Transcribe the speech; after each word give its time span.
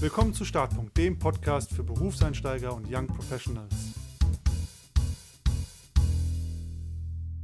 Willkommen 0.00 0.32
zu 0.32 0.44
Startpunkt, 0.44 0.96
dem 0.96 1.18
Podcast 1.18 1.74
für 1.74 1.82
Berufseinsteiger 1.82 2.72
und 2.72 2.86
Young 2.88 3.08
Professionals. 3.08 3.74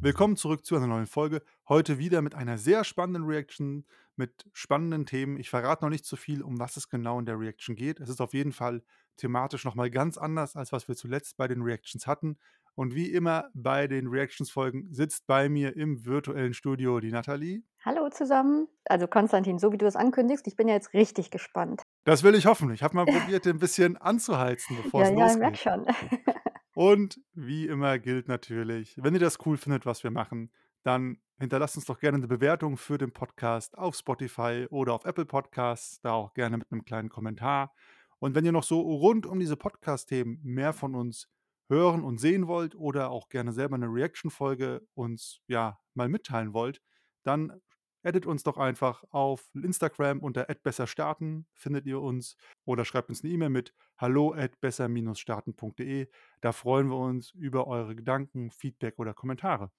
Willkommen 0.00 0.36
zurück 0.36 0.64
zu 0.64 0.76
einer 0.76 0.86
neuen 0.86 1.08
Folge. 1.08 1.42
Heute 1.68 1.98
wieder 1.98 2.22
mit 2.22 2.36
einer 2.36 2.56
sehr 2.56 2.84
spannenden 2.84 3.24
Reaction, 3.24 3.84
mit 4.14 4.48
spannenden 4.52 5.04
Themen. 5.04 5.36
Ich 5.36 5.50
verrate 5.50 5.84
noch 5.84 5.90
nicht 5.90 6.04
zu 6.04 6.14
viel, 6.14 6.42
um 6.42 6.60
was 6.60 6.76
es 6.76 6.88
genau 6.88 7.18
in 7.18 7.26
der 7.26 7.40
Reaction 7.40 7.74
geht. 7.74 7.98
Es 7.98 8.08
ist 8.08 8.20
auf 8.20 8.34
jeden 8.34 8.52
Fall 8.52 8.84
thematisch 9.16 9.64
nochmal 9.64 9.90
ganz 9.90 10.16
anders, 10.16 10.54
als 10.54 10.70
was 10.70 10.86
wir 10.86 10.94
zuletzt 10.94 11.36
bei 11.36 11.48
den 11.48 11.60
Reactions 11.60 12.06
hatten. 12.06 12.38
Und 12.76 12.94
wie 12.94 13.10
immer 13.10 13.50
bei 13.54 13.88
den 13.88 14.06
Reactions-Folgen 14.06 14.92
sitzt 14.92 15.26
bei 15.26 15.48
mir 15.48 15.76
im 15.76 16.04
virtuellen 16.04 16.54
Studio 16.54 17.00
die 17.00 17.10
Nathalie. 17.10 17.62
Hallo 17.84 18.08
zusammen. 18.10 18.68
Also 18.84 19.08
Konstantin, 19.08 19.58
so 19.58 19.72
wie 19.72 19.78
du 19.78 19.86
es 19.86 19.96
ankündigst, 19.96 20.46
ich 20.46 20.56
bin 20.56 20.68
ja 20.68 20.74
jetzt 20.74 20.92
richtig 20.92 21.30
gespannt. 21.30 21.83
Das 22.04 22.22
will 22.22 22.34
ich 22.34 22.46
hoffen. 22.46 22.70
Ich 22.72 22.82
habe 22.82 22.96
mal 22.96 23.06
probiert, 23.06 23.44
den 23.46 23.56
ein 23.56 23.60
bisschen 23.60 23.96
anzuheizen, 23.96 24.76
bevor 24.76 25.02
Ja, 25.02 25.08
es 25.08 25.12
ja, 25.16 25.26
ich 25.32 25.36
merke 25.38 25.58
losgeht. 25.58 25.58
schon. 25.58 25.86
Und 26.74 27.20
wie 27.32 27.66
immer 27.66 27.98
gilt 27.98 28.28
natürlich, 28.28 28.96
wenn 29.00 29.14
ihr 29.14 29.20
das 29.20 29.38
cool 29.46 29.56
findet, 29.56 29.86
was 29.86 30.02
wir 30.02 30.10
machen, 30.10 30.50
dann 30.82 31.18
hinterlasst 31.38 31.76
uns 31.76 31.86
doch 31.86 31.98
gerne 32.00 32.18
eine 32.18 32.26
Bewertung 32.28 32.76
für 32.76 32.98
den 32.98 33.12
Podcast 33.12 33.78
auf 33.78 33.94
Spotify 33.94 34.66
oder 34.70 34.92
auf 34.92 35.04
Apple 35.04 35.24
Podcasts, 35.24 36.00
da 36.00 36.12
auch 36.12 36.34
gerne 36.34 36.58
mit 36.58 36.70
einem 36.70 36.84
kleinen 36.84 37.08
Kommentar. 37.08 37.72
Und 38.18 38.34
wenn 38.34 38.44
ihr 38.44 38.52
noch 38.52 38.64
so 38.64 38.80
rund 38.80 39.24
um 39.24 39.38
diese 39.38 39.56
Podcast-Themen 39.56 40.40
mehr 40.42 40.72
von 40.72 40.94
uns 40.94 41.28
hören 41.68 42.04
und 42.04 42.18
sehen 42.18 42.46
wollt 42.48 42.74
oder 42.74 43.10
auch 43.10 43.28
gerne 43.28 43.52
selber 43.52 43.76
eine 43.76 43.86
Reaction-Folge 43.86 44.86
uns 44.94 45.40
ja 45.46 45.78
mal 45.94 46.08
mitteilen 46.08 46.52
wollt, 46.52 46.82
dann 47.22 47.60
addet 48.04 48.26
uns 48.26 48.42
doch 48.42 48.58
einfach 48.58 49.04
auf 49.10 49.48
Instagram 49.54 50.18
unter 50.20 50.44
@besserstarten 50.44 51.46
findet 51.54 51.86
ihr 51.86 52.00
uns 52.00 52.36
oder 52.64 52.84
schreibt 52.84 53.08
uns 53.08 53.24
eine 53.24 53.32
E-Mail 53.32 53.50
mit 53.50 53.74
hallo@besser-starten.de. 53.98 56.08
Da 56.40 56.52
freuen 56.52 56.88
wir 56.88 56.98
uns 56.98 57.30
über 57.32 57.66
eure 57.66 57.96
Gedanken, 57.96 58.50
Feedback 58.50 58.98
oder 58.98 59.14
Kommentare. 59.14 59.70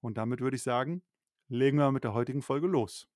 Und 0.00 0.18
damit 0.18 0.40
würde 0.40 0.56
ich 0.56 0.62
sagen, 0.62 1.02
legen 1.48 1.78
wir 1.78 1.92
mit 1.92 2.04
der 2.04 2.14
heutigen 2.14 2.42
Folge 2.42 2.66
los. 2.66 3.08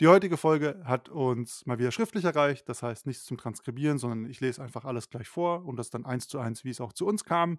Die 0.00 0.06
heutige 0.06 0.36
Folge 0.36 0.80
hat 0.84 1.08
uns 1.08 1.66
mal 1.66 1.80
wieder 1.80 1.90
schriftlich 1.90 2.24
erreicht, 2.24 2.68
das 2.68 2.84
heißt 2.84 3.06
nichts 3.06 3.24
zum 3.24 3.36
Transkribieren, 3.36 3.98
sondern 3.98 4.30
ich 4.30 4.40
lese 4.40 4.62
einfach 4.62 4.84
alles 4.84 5.10
gleich 5.10 5.28
vor 5.28 5.64
und 5.64 5.76
das 5.76 5.90
dann 5.90 6.04
eins 6.04 6.28
zu 6.28 6.38
eins, 6.38 6.64
wie 6.64 6.70
es 6.70 6.80
auch 6.80 6.92
zu 6.92 7.04
uns 7.04 7.24
kam. 7.24 7.58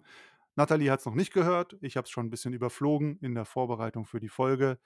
Nathalie 0.56 0.90
hat 0.90 1.00
es 1.00 1.06
noch 1.06 1.14
nicht 1.14 1.34
gehört, 1.34 1.76
ich 1.82 1.98
habe 1.98 2.06
es 2.06 2.10
schon 2.10 2.26
ein 2.26 2.30
bisschen 2.30 2.54
überflogen 2.54 3.18
in 3.18 3.34
der 3.34 3.44
Vorbereitung 3.44 4.06
für 4.06 4.20
die 4.20 4.30
Folge 4.30 4.78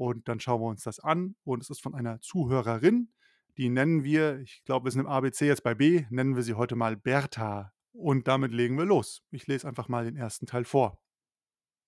und 0.00 0.28
dann 0.28 0.40
schauen 0.40 0.62
wir 0.62 0.68
uns 0.68 0.82
das 0.82 0.98
an 0.98 1.36
und 1.44 1.62
es 1.62 1.68
ist 1.68 1.82
von 1.82 1.94
einer 1.94 2.22
Zuhörerin, 2.22 3.12
die 3.58 3.68
nennen 3.68 4.02
wir, 4.02 4.40
ich 4.40 4.64
glaube, 4.64 4.86
wir 4.86 4.92
sind 4.92 5.02
im 5.02 5.06
ABC 5.06 5.46
jetzt 5.46 5.62
bei 5.62 5.74
B, 5.74 6.06
nennen 6.08 6.36
wir 6.36 6.42
sie 6.42 6.54
heute 6.54 6.74
mal 6.74 6.96
Bertha 6.96 7.74
und 7.92 8.26
damit 8.26 8.50
legen 8.50 8.78
wir 8.78 8.86
los. 8.86 9.22
Ich 9.30 9.46
lese 9.46 9.68
einfach 9.68 9.88
mal 9.88 10.06
den 10.06 10.16
ersten 10.16 10.46
Teil 10.46 10.64
vor. 10.64 11.02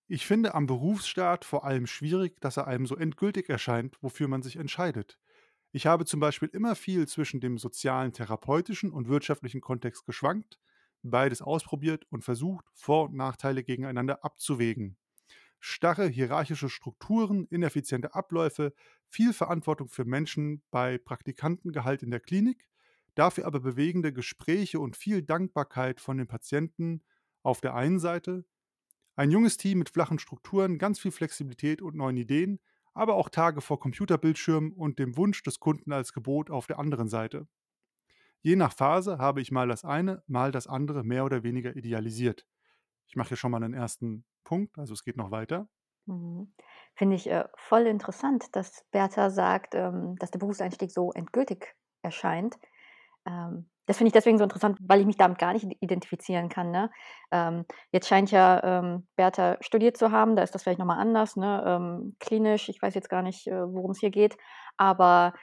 Ich 0.08 0.26
finde 0.26 0.54
am 0.54 0.66
Berufsstart 0.66 1.46
vor 1.46 1.64
allem 1.64 1.86
schwierig, 1.86 2.38
dass 2.42 2.58
er 2.58 2.66
einem 2.66 2.84
so 2.84 2.96
endgültig 2.96 3.48
erscheint, 3.48 3.96
wofür 4.02 4.28
man 4.28 4.42
sich 4.42 4.56
entscheidet. 4.56 5.18
Ich 5.70 5.86
habe 5.86 6.04
zum 6.04 6.20
Beispiel 6.20 6.50
immer 6.52 6.74
viel 6.74 7.08
zwischen 7.08 7.40
dem 7.40 7.56
sozialen, 7.56 8.12
therapeutischen 8.12 8.92
und 8.92 9.08
wirtschaftlichen 9.08 9.62
Kontext 9.62 10.04
geschwankt, 10.04 10.60
beides 11.02 11.40
ausprobiert 11.40 12.04
und 12.10 12.24
versucht, 12.24 12.66
Vor- 12.74 13.06
und 13.08 13.14
Nachteile 13.14 13.64
gegeneinander 13.64 14.22
abzuwägen. 14.22 14.98
Starre 15.64 16.08
hierarchische 16.08 16.68
Strukturen, 16.68 17.46
ineffiziente 17.46 18.16
Abläufe, 18.16 18.74
viel 19.06 19.32
Verantwortung 19.32 19.88
für 19.88 20.04
Menschen 20.04 20.60
bei 20.72 20.98
Praktikantengehalt 20.98 22.02
in 22.02 22.10
der 22.10 22.18
Klinik, 22.18 22.66
dafür 23.14 23.46
aber 23.46 23.60
bewegende 23.60 24.12
Gespräche 24.12 24.80
und 24.80 24.96
viel 24.96 25.22
Dankbarkeit 25.22 26.00
von 26.00 26.16
den 26.16 26.26
Patienten 26.26 27.04
auf 27.44 27.60
der 27.60 27.76
einen 27.76 28.00
Seite, 28.00 28.44
ein 29.14 29.30
junges 29.30 29.56
Team 29.56 29.78
mit 29.78 29.90
flachen 29.90 30.18
Strukturen, 30.18 30.78
ganz 30.78 30.98
viel 30.98 31.12
Flexibilität 31.12 31.80
und 31.80 31.94
neuen 31.94 32.16
Ideen, 32.16 32.58
aber 32.92 33.14
auch 33.14 33.28
Tage 33.28 33.60
vor 33.60 33.78
Computerbildschirmen 33.78 34.72
und 34.72 34.98
dem 34.98 35.16
Wunsch 35.16 35.44
des 35.44 35.60
Kunden 35.60 35.92
als 35.92 36.12
Gebot 36.12 36.50
auf 36.50 36.66
der 36.66 36.80
anderen 36.80 37.08
Seite. 37.08 37.46
Je 38.40 38.56
nach 38.56 38.72
Phase 38.72 39.18
habe 39.18 39.40
ich 39.40 39.52
mal 39.52 39.68
das 39.68 39.84
eine, 39.84 40.24
mal 40.26 40.50
das 40.50 40.66
andere 40.66 41.04
mehr 41.04 41.24
oder 41.24 41.44
weniger 41.44 41.76
idealisiert. 41.76 42.48
Ich 43.06 43.14
mache 43.14 43.28
hier 43.28 43.36
schon 43.36 43.52
mal 43.52 43.62
einen 43.62 43.74
ersten 43.74 44.24
Punkt, 44.44 44.78
also 44.78 44.92
es 44.92 45.04
geht 45.04 45.16
noch 45.16 45.30
weiter. 45.30 45.68
Mhm. 46.06 46.52
Finde 46.94 47.16
ich 47.16 47.28
äh, 47.28 47.44
voll 47.56 47.86
interessant, 47.86 48.54
dass 48.56 48.84
Bertha 48.90 49.30
sagt, 49.30 49.74
ähm, 49.74 50.16
dass 50.18 50.30
der 50.30 50.38
Berufseinstieg 50.40 50.90
so 50.90 51.12
endgültig 51.12 51.74
erscheint. 52.02 52.56
Ähm, 53.26 53.70
das 53.86 53.96
finde 53.96 54.08
ich 54.08 54.12
deswegen 54.12 54.38
so 54.38 54.44
interessant, 54.44 54.78
weil 54.80 55.00
ich 55.00 55.06
mich 55.06 55.16
damit 55.16 55.38
gar 55.38 55.52
nicht 55.52 55.66
identifizieren 55.80 56.48
kann. 56.48 56.70
Ne? 56.70 56.90
Ähm, 57.32 57.64
jetzt 57.90 58.08
scheint 58.08 58.30
ja 58.30 58.62
ähm, 58.62 59.08
Bertha 59.16 59.56
studiert 59.60 59.96
zu 59.96 60.12
haben, 60.12 60.36
da 60.36 60.42
ist 60.42 60.54
das 60.54 60.62
vielleicht 60.62 60.78
nochmal 60.78 60.98
anders, 60.98 61.36
ne? 61.36 61.62
ähm, 61.66 62.16
klinisch, 62.20 62.68
ich 62.68 62.80
weiß 62.80 62.94
jetzt 62.94 63.08
gar 63.08 63.22
nicht, 63.22 63.46
äh, 63.48 63.72
worum 63.72 63.90
es 63.90 64.00
hier 64.00 64.10
geht, 64.10 64.36
aber 64.76 65.34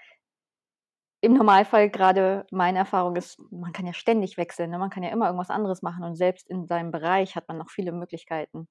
im 1.22 1.34
Normalfall 1.34 1.90
gerade 1.90 2.46
meine 2.50 2.80
Erfahrung 2.80 3.18
ist, 3.18 3.40
man 3.52 3.74
kann 3.74 3.86
ja 3.86 3.94
ständig 3.94 4.38
wechseln, 4.38 4.70
ne? 4.70 4.80
man 4.80 4.90
kann 4.90 5.04
ja 5.04 5.10
immer 5.10 5.26
irgendwas 5.26 5.50
anderes 5.50 5.82
machen 5.82 6.06
und 6.06 6.16
selbst 6.16 6.50
in 6.50 6.66
seinem 6.66 6.92
Bereich 6.92 7.36
hat 7.36 7.48
man 7.50 7.58
noch 7.58 7.70
viele 7.70 7.92
Möglichkeiten. 7.92 8.70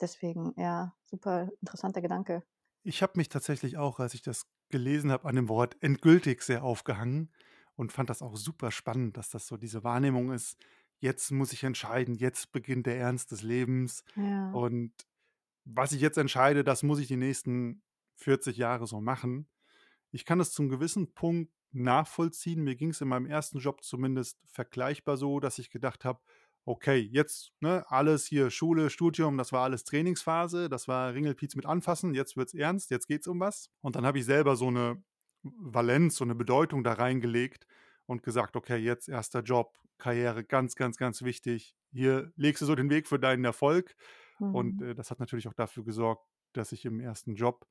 Deswegen, 0.00 0.54
ja, 0.56 0.94
super 1.06 1.50
interessanter 1.60 2.00
Gedanke. 2.02 2.44
Ich 2.84 3.02
habe 3.02 3.12
mich 3.16 3.28
tatsächlich 3.28 3.76
auch, 3.76 3.98
als 4.00 4.14
ich 4.14 4.22
das 4.22 4.46
gelesen 4.70 5.10
habe, 5.10 5.28
an 5.28 5.36
dem 5.36 5.48
Wort 5.48 5.76
endgültig 5.82 6.42
sehr 6.42 6.62
aufgehangen 6.64 7.32
und 7.76 7.92
fand 7.92 8.10
das 8.10 8.22
auch 8.22 8.36
super 8.36 8.70
spannend, 8.70 9.16
dass 9.16 9.30
das 9.30 9.46
so 9.46 9.56
diese 9.56 9.84
Wahrnehmung 9.84 10.32
ist, 10.32 10.56
jetzt 11.00 11.30
muss 11.30 11.52
ich 11.52 11.64
entscheiden, 11.64 12.14
jetzt 12.14 12.52
beginnt 12.52 12.86
der 12.86 12.98
Ernst 12.98 13.30
des 13.30 13.42
Lebens 13.42 14.04
Ja. 14.16 14.60
und 14.60 14.92
was 15.64 15.92
ich 15.92 16.00
jetzt 16.02 16.18
entscheide, 16.18 16.64
das 16.64 16.82
muss 16.82 16.98
ich 17.00 17.08
die 17.08 17.16
nächsten 17.16 17.82
40 18.16 18.56
Jahre 18.58 18.86
so 18.86 19.00
machen. 19.00 19.48
Ich 20.10 20.24
kann 20.24 20.40
es 20.40 20.52
zum 20.52 20.68
gewissen 20.68 21.14
Punkt 21.14 21.52
nachvollziehen. 21.72 22.64
Mir 22.64 22.76
ging 22.76 22.90
es 22.90 23.00
in 23.00 23.08
meinem 23.08 23.26
ersten 23.26 23.58
Job 23.58 23.84
zumindest 23.84 24.40
vergleichbar 24.46 25.16
so, 25.16 25.40
dass 25.40 25.58
ich 25.58 25.70
gedacht 25.70 26.04
habe, 26.04 26.20
okay, 26.68 26.96
jetzt 27.12 27.52
ne, 27.60 27.84
alles 27.88 28.26
hier 28.26 28.50
Schule, 28.50 28.90
Studium, 28.90 29.38
das 29.38 29.52
war 29.52 29.62
alles 29.64 29.84
Trainingsphase, 29.84 30.68
das 30.68 30.88
war 30.88 31.14
Ringelpiez 31.14 31.56
mit 31.56 31.66
anfassen, 31.66 32.14
jetzt 32.14 32.36
wird's 32.36 32.54
ernst, 32.54 32.90
jetzt 32.90 33.06
geht's 33.06 33.26
um 33.26 33.40
was. 33.40 33.70
Und 33.80 33.96
dann 33.96 34.06
habe 34.06 34.18
ich 34.18 34.24
selber 34.26 34.56
so 34.56 34.68
eine 34.68 35.02
Valenz, 35.42 36.16
so 36.16 36.24
eine 36.24 36.34
Bedeutung 36.34 36.84
da 36.84 36.94
reingelegt 36.94 37.66
und 38.06 38.22
gesagt, 38.22 38.56
okay, 38.56 38.76
jetzt 38.76 39.08
erster 39.08 39.40
Job, 39.42 39.76
Karriere, 39.98 40.44
ganz, 40.44 40.74
ganz, 40.76 40.96
ganz 40.96 41.22
wichtig. 41.22 41.74
Hier 41.92 42.32
legst 42.36 42.62
du 42.62 42.66
so 42.66 42.74
den 42.74 42.90
Weg 42.90 43.06
für 43.08 43.18
deinen 43.18 43.44
Erfolg. 43.44 43.96
Und 44.50 44.80
Mhm. 44.80 44.82
äh, 44.82 44.94
das 44.94 45.10
hat 45.10 45.20
natürlich 45.20 45.48
auch 45.48 45.54
dafür 45.54 45.84
gesorgt, 45.84 46.24
dass 46.52 46.72
ich 46.72 46.84
im 46.84 47.00
ersten 47.00 47.34
Job 47.34 47.66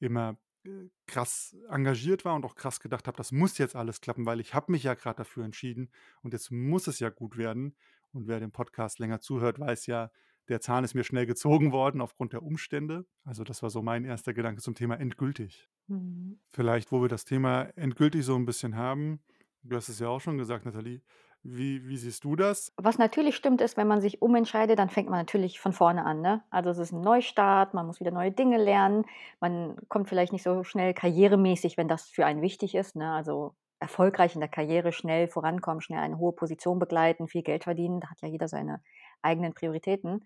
immer 0.00 0.38
äh, 0.64 0.88
krass 1.06 1.56
engagiert 1.68 2.24
war 2.24 2.34
und 2.34 2.44
auch 2.44 2.54
krass 2.54 2.80
gedacht 2.80 3.06
habe, 3.08 3.16
das 3.16 3.32
muss 3.32 3.58
jetzt 3.58 3.76
alles 3.76 4.00
klappen, 4.00 4.26
weil 4.26 4.40
ich 4.40 4.54
habe 4.54 4.72
mich 4.72 4.84
ja 4.84 4.94
gerade 4.94 5.16
dafür 5.18 5.44
entschieden 5.44 5.90
und 6.22 6.32
jetzt 6.32 6.50
muss 6.50 6.86
es 6.86 6.98
ja 7.00 7.10
gut 7.10 7.36
werden. 7.36 7.76
Und 8.12 8.26
wer 8.28 8.40
dem 8.40 8.52
Podcast 8.52 8.98
länger 8.98 9.20
zuhört, 9.20 9.58
weiß 9.58 9.86
ja, 9.86 10.10
der 10.48 10.60
Zahn 10.60 10.84
ist 10.84 10.94
mir 10.94 11.04
schnell 11.04 11.26
gezogen 11.26 11.72
worden 11.72 12.00
aufgrund 12.00 12.32
der 12.32 12.42
Umstände. 12.42 13.06
Also 13.24 13.44
das 13.44 13.62
war 13.62 13.70
so 13.70 13.82
mein 13.82 14.04
erster 14.04 14.34
Gedanke 14.34 14.60
zum 14.60 14.74
Thema 14.74 14.98
endgültig. 14.98 15.68
Mhm. 15.86 16.40
Vielleicht, 16.52 16.92
wo 16.92 17.00
wir 17.00 17.08
das 17.08 17.24
Thema 17.24 17.62
endgültig 17.76 18.24
so 18.24 18.34
ein 18.34 18.44
bisschen 18.44 18.76
haben, 18.76 19.20
du 19.62 19.76
hast 19.76 19.88
es 19.88 20.00
ja 20.00 20.08
auch 20.08 20.20
schon 20.20 20.38
gesagt, 20.38 20.64
Nathalie, 20.64 21.00
wie, 21.44 21.88
wie 21.88 21.96
siehst 21.96 22.22
du 22.24 22.36
das? 22.36 22.72
Was 22.76 22.98
natürlich 22.98 23.34
stimmt, 23.34 23.60
ist, 23.60 23.76
wenn 23.76 23.88
man 23.88 24.00
sich 24.00 24.22
umentscheidet, 24.22 24.78
dann 24.78 24.90
fängt 24.90 25.08
man 25.08 25.18
natürlich 25.18 25.58
von 25.58 25.72
vorne 25.72 26.04
an. 26.04 26.20
Ne? 26.20 26.42
Also 26.50 26.70
es 26.70 26.78
ist 26.78 26.92
ein 26.92 27.00
Neustart, 27.00 27.74
man 27.74 27.86
muss 27.86 27.98
wieder 27.98 28.12
neue 28.12 28.30
Dinge 28.30 28.62
lernen, 28.62 29.04
man 29.40 29.76
kommt 29.88 30.08
vielleicht 30.08 30.32
nicht 30.32 30.44
so 30.44 30.62
schnell 30.62 30.94
karrieremäßig, 30.94 31.76
wenn 31.76 31.88
das 31.88 32.08
für 32.08 32.26
einen 32.26 32.42
wichtig 32.42 32.76
ist. 32.76 32.94
Ne? 32.94 33.12
Also 33.12 33.54
erfolgreich 33.82 34.34
in 34.34 34.40
der 34.40 34.48
Karriere, 34.48 34.92
schnell 34.92 35.28
vorankommen, 35.28 35.82
schnell 35.82 36.00
eine 36.00 36.18
hohe 36.18 36.32
Position 36.32 36.78
begleiten, 36.78 37.28
viel 37.28 37.42
Geld 37.42 37.64
verdienen, 37.64 38.00
da 38.00 38.10
hat 38.10 38.22
ja 38.22 38.28
jeder 38.28 38.48
seine 38.48 38.82
eigenen 39.20 39.52
Prioritäten. 39.52 40.24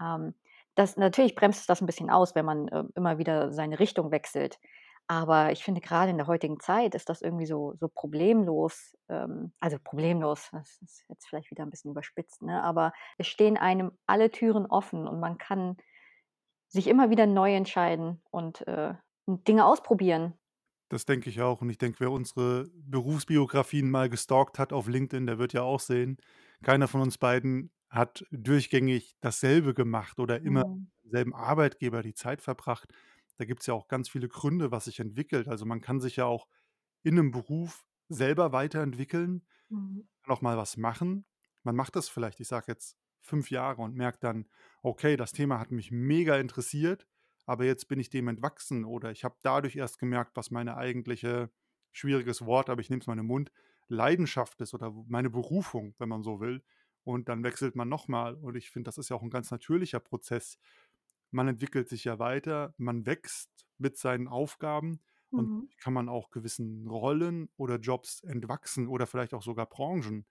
Ähm, 0.00 0.34
das, 0.74 0.96
natürlich 0.96 1.34
bremst 1.34 1.60
es 1.60 1.66
das 1.66 1.82
ein 1.82 1.86
bisschen 1.86 2.10
aus, 2.10 2.34
wenn 2.34 2.46
man 2.46 2.68
äh, 2.68 2.84
immer 2.94 3.18
wieder 3.18 3.52
seine 3.52 3.78
Richtung 3.78 4.10
wechselt. 4.10 4.58
Aber 5.08 5.52
ich 5.52 5.64
finde, 5.64 5.80
gerade 5.80 6.10
in 6.10 6.16
der 6.16 6.26
heutigen 6.26 6.60
Zeit 6.60 6.94
ist 6.94 7.08
das 7.08 7.22
irgendwie 7.22 7.46
so, 7.46 7.74
so 7.78 7.88
problemlos. 7.88 8.96
Ähm, 9.08 9.52
also 9.60 9.76
problemlos, 9.82 10.48
das 10.52 10.78
ist 10.80 11.04
jetzt 11.08 11.28
vielleicht 11.28 11.50
wieder 11.50 11.64
ein 11.64 11.70
bisschen 11.70 11.90
überspitzt, 11.90 12.42
ne? 12.42 12.62
aber 12.62 12.92
es 13.18 13.26
stehen 13.26 13.56
einem 13.56 13.92
alle 14.06 14.30
Türen 14.30 14.66
offen 14.66 15.06
und 15.06 15.20
man 15.20 15.38
kann 15.38 15.76
sich 16.68 16.86
immer 16.86 17.10
wieder 17.10 17.26
neu 17.26 17.54
entscheiden 17.54 18.22
und 18.30 18.66
äh, 18.66 18.94
Dinge 19.26 19.66
ausprobieren. 19.66 20.38
Das 20.92 21.06
denke 21.06 21.30
ich 21.30 21.40
auch. 21.40 21.62
Und 21.62 21.70
ich 21.70 21.78
denke, 21.78 22.00
wer 22.00 22.10
unsere 22.10 22.68
Berufsbiografien 22.74 23.90
mal 23.90 24.10
gestalkt 24.10 24.58
hat 24.58 24.72
auf 24.74 24.88
LinkedIn, 24.88 25.26
der 25.26 25.38
wird 25.38 25.54
ja 25.54 25.62
auch 25.62 25.80
sehen, 25.80 26.18
keiner 26.62 26.86
von 26.86 27.00
uns 27.00 27.16
beiden 27.18 27.72
hat 27.88 28.24
durchgängig 28.30 29.16
dasselbe 29.20 29.72
gemacht 29.74 30.18
oder 30.20 30.42
immer 30.42 30.64
Mhm. 30.64 30.86
selben 31.02 31.34
Arbeitgeber 31.34 32.02
die 32.02 32.12
Zeit 32.14 32.42
verbracht. 32.42 32.92
Da 33.38 33.44
gibt 33.46 33.60
es 33.62 33.66
ja 33.66 33.74
auch 33.74 33.88
ganz 33.88 34.08
viele 34.10 34.28
Gründe, 34.28 34.70
was 34.70 34.84
sich 34.84 35.00
entwickelt. 35.00 35.48
Also 35.48 35.64
man 35.64 35.80
kann 35.80 36.00
sich 36.00 36.16
ja 36.16 36.26
auch 36.26 36.46
in 37.04 37.18
einem 37.18 37.30
Beruf 37.32 37.84
selber 38.10 38.52
weiterentwickeln. 38.52 39.46
Mhm. 39.70 40.02
Noch 40.26 40.40
mal 40.42 40.56
was 40.56 40.76
machen. 40.76 41.26
Man 41.62 41.76
macht 41.76 41.96
das 41.96 42.08
vielleicht, 42.08 42.40
ich 42.40 42.48
sage 42.48 42.66
jetzt 42.68 42.96
5 43.20 43.50
Jahre 43.50 43.82
und 43.82 43.94
merkt 43.96 44.24
dann: 44.24 44.48
„Okay, 44.82 45.16
das 45.16 45.32
Thema 45.32 45.58
hat 45.58 45.70
mich 45.72 45.90
mega 45.90 46.36
interessiert, 46.38 47.06
aber 47.52 47.64
jetzt 47.66 47.88
bin 47.88 48.00
ich 48.00 48.10
dem 48.10 48.28
entwachsen 48.28 48.84
oder 48.84 49.10
ich 49.12 49.24
habe 49.24 49.36
dadurch 49.42 49.76
erst 49.76 49.98
gemerkt, 49.98 50.36
was 50.36 50.50
meine 50.50 50.76
eigentliche“ 50.76 51.50
schwieriges 51.92 52.44
Wort, 52.46 52.70
aber 52.70 52.80
ich 52.80 52.90
nehme 52.90 53.00
es 53.02 53.06
mal 53.06 53.14
in 53.14 53.18
den 53.20 53.26
Mund, 53.26 53.52
„Leidenschaft 53.88 54.60
ist 54.62 54.74
oder 54.74 54.92
meine 55.08 55.30
Berufung“, 55.30 55.94
wenn 55.98 56.08
man 56.08 56.22
so 56.22 56.40
will. 56.40 56.64
Und 57.04 57.28
dann 57.28 57.44
wechselt 57.44 57.76
man 57.76 57.88
noch 57.88 58.08
mal 58.08 58.36
und 58.36 58.56
ich 58.56 58.70
finde, 58.70 58.88
das 58.88 58.98
ist 58.98 59.10
ja 59.10 59.16
auch 59.16 59.22
'n 59.22 59.30
ganz 59.30 59.50
natürlicher 59.50 60.00
Prozess. 60.00 60.58
Man 61.30 61.48
entwickelt 61.48 61.88
sich 61.88 62.04
ja 62.04 62.18
weiter, 62.18 62.74
man 62.76 63.06
wächst 63.06 63.66
mit 63.78 63.96
seinen 63.96 64.28
Aufgaben 64.28 65.00
und 65.34 65.52
Mhm. 65.52 65.66
kann 65.78 65.94
man 65.94 66.08
auch 66.08 66.30
gewissen 66.30 66.86
Rollen 66.86 67.48
oder 67.56 67.76
Jobs 67.78 68.20
entwachsen 68.22 68.86
oder 68.88 69.06
vielleicht 69.06 69.34
auch 69.34 69.42
sogar 69.42 69.66
Branchen. 69.68 70.26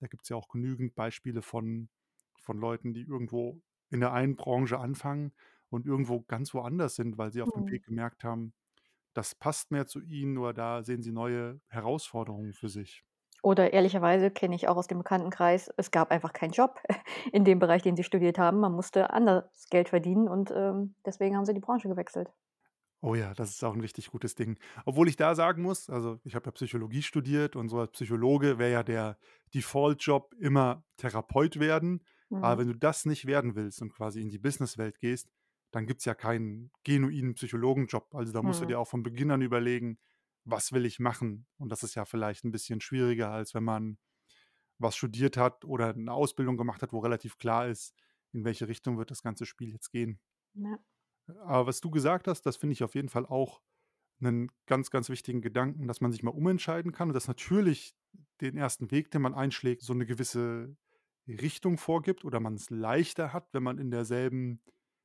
Da 0.00 0.06
gibt's 0.08 0.28
ja 0.28 0.36
auch 0.36 0.48
genügend 0.48 0.94
Beispiele 0.94 1.42
von 1.42 1.88
von 2.38 2.58
Leuten, 2.58 2.92
die 2.92 3.02
irgendwo 3.02 3.62
in 3.90 4.00
der 4.00 4.12
einen 4.12 4.36
Branche 4.36 4.78
anfangen 4.78 5.32
und 5.72 5.86
irgendwo 5.86 6.22
ganz 6.22 6.54
woanders 6.54 6.96
sind, 6.96 7.18
weil 7.18 7.32
sie 7.32 7.42
auf 7.42 7.52
dem 7.52 7.64
Mhm. 7.64 7.70
Weg 7.70 7.84
gemerkt 7.84 8.24
haben, 8.24 8.54
das 9.14 9.34
passt 9.36 9.70
mehr 9.72 9.86
zu 9.86 10.00
ihnen 10.02 10.38
oder 10.38 10.54
da 10.54 10.84
sehen 10.84 11.02
sie 11.02 11.12
neue 11.12 11.60
Herausforderungen 11.68 12.54
für 12.54 12.68
sich. 12.70 13.04
Oder 13.42 13.72
ehrlicherweise 13.72 14.30
kenne 14.32 14.54
ich 14.56 14.66
auch 14.68 14.76
aus 14.76 14.86
dem 14.88 14.98
Bekanntenkreis, 14.98 15.70
es 15.76 15.90
gab 15.92 16.10
einfach 16.10 16.32
keinen 16.32 16.50
Job 16.52 16.80
in 17.32 17.44
dem 17.44 17.58
Bereich, 17.60 17.82
den 17.82 17.94
sie 17.96 18.04
studiert 18.04 18.38
haben. 18.38 18.58
Man 18.60 18.72
musste 18.72 19.10
anders 19.10 19.66
Geld 19.70 19.88
verdienen 19.90 20.28
und, 20.28 20.50
ähm, 20.54 20.94
deswegen 21.06 21.36
haben 21.36 21.44
sie 21.44 21.54
die 21.54 21.60
Branche 21.60 21.88
gewechselt. 21.88 22.32
Oh 23.04 23.16
ja, 23.16 23.34
das 23.34 23.50
ist 23.50 23.64
auch 23.64 23.74
'n 23.74 23.80
richtig 23.80 24.10
gutes 24.12 24.36
Ding. 24.36 24.58
Obwohl 24.86 25.08
ich 25.08 25.16
da 25.16 25.34
sagen 25.34 25.62
muss 25.62 25.90
also, 25.90 26.20
ich 26.24 26.34
habe 26.36 26.46
ja 26.46 26.52
Psychologie 26.52 27.02
studiert 27.02 27.56
und 27.56 27.68
so 27.68 27.80
als 27.80 27.90
Psychologe 27.92 28.58
wäre 28.58 28.70
ja 28.72 28.82
der 28.84 29.18
Default-Job 29.54 30.34
immer 30.38 30.84
Therapeut 30.98 31.58
werden. 31.58 32.04
Aber 32.38 32.58
Mhm. 32.58 32.60
wenn 32.60 32.68
du 32.68 32.74
das 32.78 33.04
nicht 33.04 33.26
werden 33.26 33.56
willst 33.56 33.82
und 33.82 33.92
quasi 33.92 34.20
in 34.20 34.28
die 34.28 34.38
Businesswelt 34.38 35.00
gehst, 35.00 35.30
dann 35.72 35.86
gibt's 35.86 36.04
ja 36.06 36.14
keinen 36.14 36.72
genuinen 36.84 37.34
Psychologenjob. 37.34 38.14
Also, 38.14 38.32
da 38.32 38.42
musst 38.42 38.60
du 38.62 38.66
Mhm. 38.66 38.74
dir 38.74 38.78
auch 38.80 38.88
von 38.88 39.02
Beginn 39.04 39.30
an 39.32 39.42
überlegen: 39.42 39.98
„Was 40.44 40.72
will 40.72 40.86
ich 40.86 41.00
machen?“ 41.00 41.46
Und 41.58 41.70
das 41.72 41.82
ist 41.84 41.94
ja 41.96 42.04
vielleicht 42.06 42.44
'n 42.44 42.52
bisschen 42.52 42.80
schwieriger, 42.82 43.30
als 43.32 43.54
wenn 43.54 43.64
man 43.64 43.98
was 44.78 44.96
studiert 44.96 45.36
hat 45.38 45.64
oder 45.66 45.94
'ne 45.94 46.12
Ausbildung 46.12 46.56
gemacht 46.58 46.82
hat, 46.82 46.92
wo 46.94 47.00
relativ 47.00 47.38
klar 47.38 47.68
ist, 47.68 47.94
in 48.32 48.44
welche 48.46 48.68
Richtung 48.68 48.98
wird 48.98 49.10
das 49.12 49.22
ganze 49.22 49.46
Spiel 49.46 49.72
jetzt 49.72 49.92
gehen. 49.92 50.20
Ja. 50.54 50.82
Aber 51.28 51.66
was 51.66 51.80
du 51.80 51.90
gesagt 51.90 52.28
hast, 52.28 52.42
das 52.42 52.56
finde 52.56 52.72
ich 52.74 52.82
auf 52.82 52.94
jeden 52.94 53.08
Fall 53.08 53.26
auch 53.26 53.62
'nen 54.20 54.50
ganz, 54.66 54.90
ganz 54.90 55.08
wichtigen 55.10 55.42
Gedanken, 55.42 55.88
dass 55.88 56.00
man 56.00 56.12
sich 56.12 56.22
mal 56.22 56.30
umentscheiden 56.32 56.92
kann 56.92 57.10
und 57.10 57.14
dass 57.14 57.28
natürlich 57.28 57.94
den 58.40 58.56
1. 58.56 58.90
Weg, 58.90 59.10
den 59.10 59.22
man 59.22 59.34
einschlägt, 59.34 59.82
so 59.82 59.94
'ne 59.94 60.06
gewisse 60.06 60.76
Richtung 61.28 61.78
vorgibt 61.78 62.24
oder 62.24 62.40
man's 62.40 62.70
leichter 62.70 63.32
hat, 63.32 63.48
wenn 63.54 63.62
man 63.62 63.78
in 63.78 63.90
derselben 63.90 64.62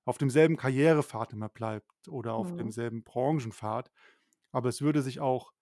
auf 0.07 0.19
demselben 0.19 0.57
Karrierepfad 0.57 1.33
immer 1.33 1.49
bleibt 1.49 2.09
oder 2.09 2.35
auf 2.35 2.53
Mhm. 2.53 2.53
demselben 2.53 3.03
Branchenpfad. 3.03 3.91
Aber 4.53 4.69
es 4.69 4.81
würde 4.81 5.03
sich 5.03 5.21
auch 5.21 5.53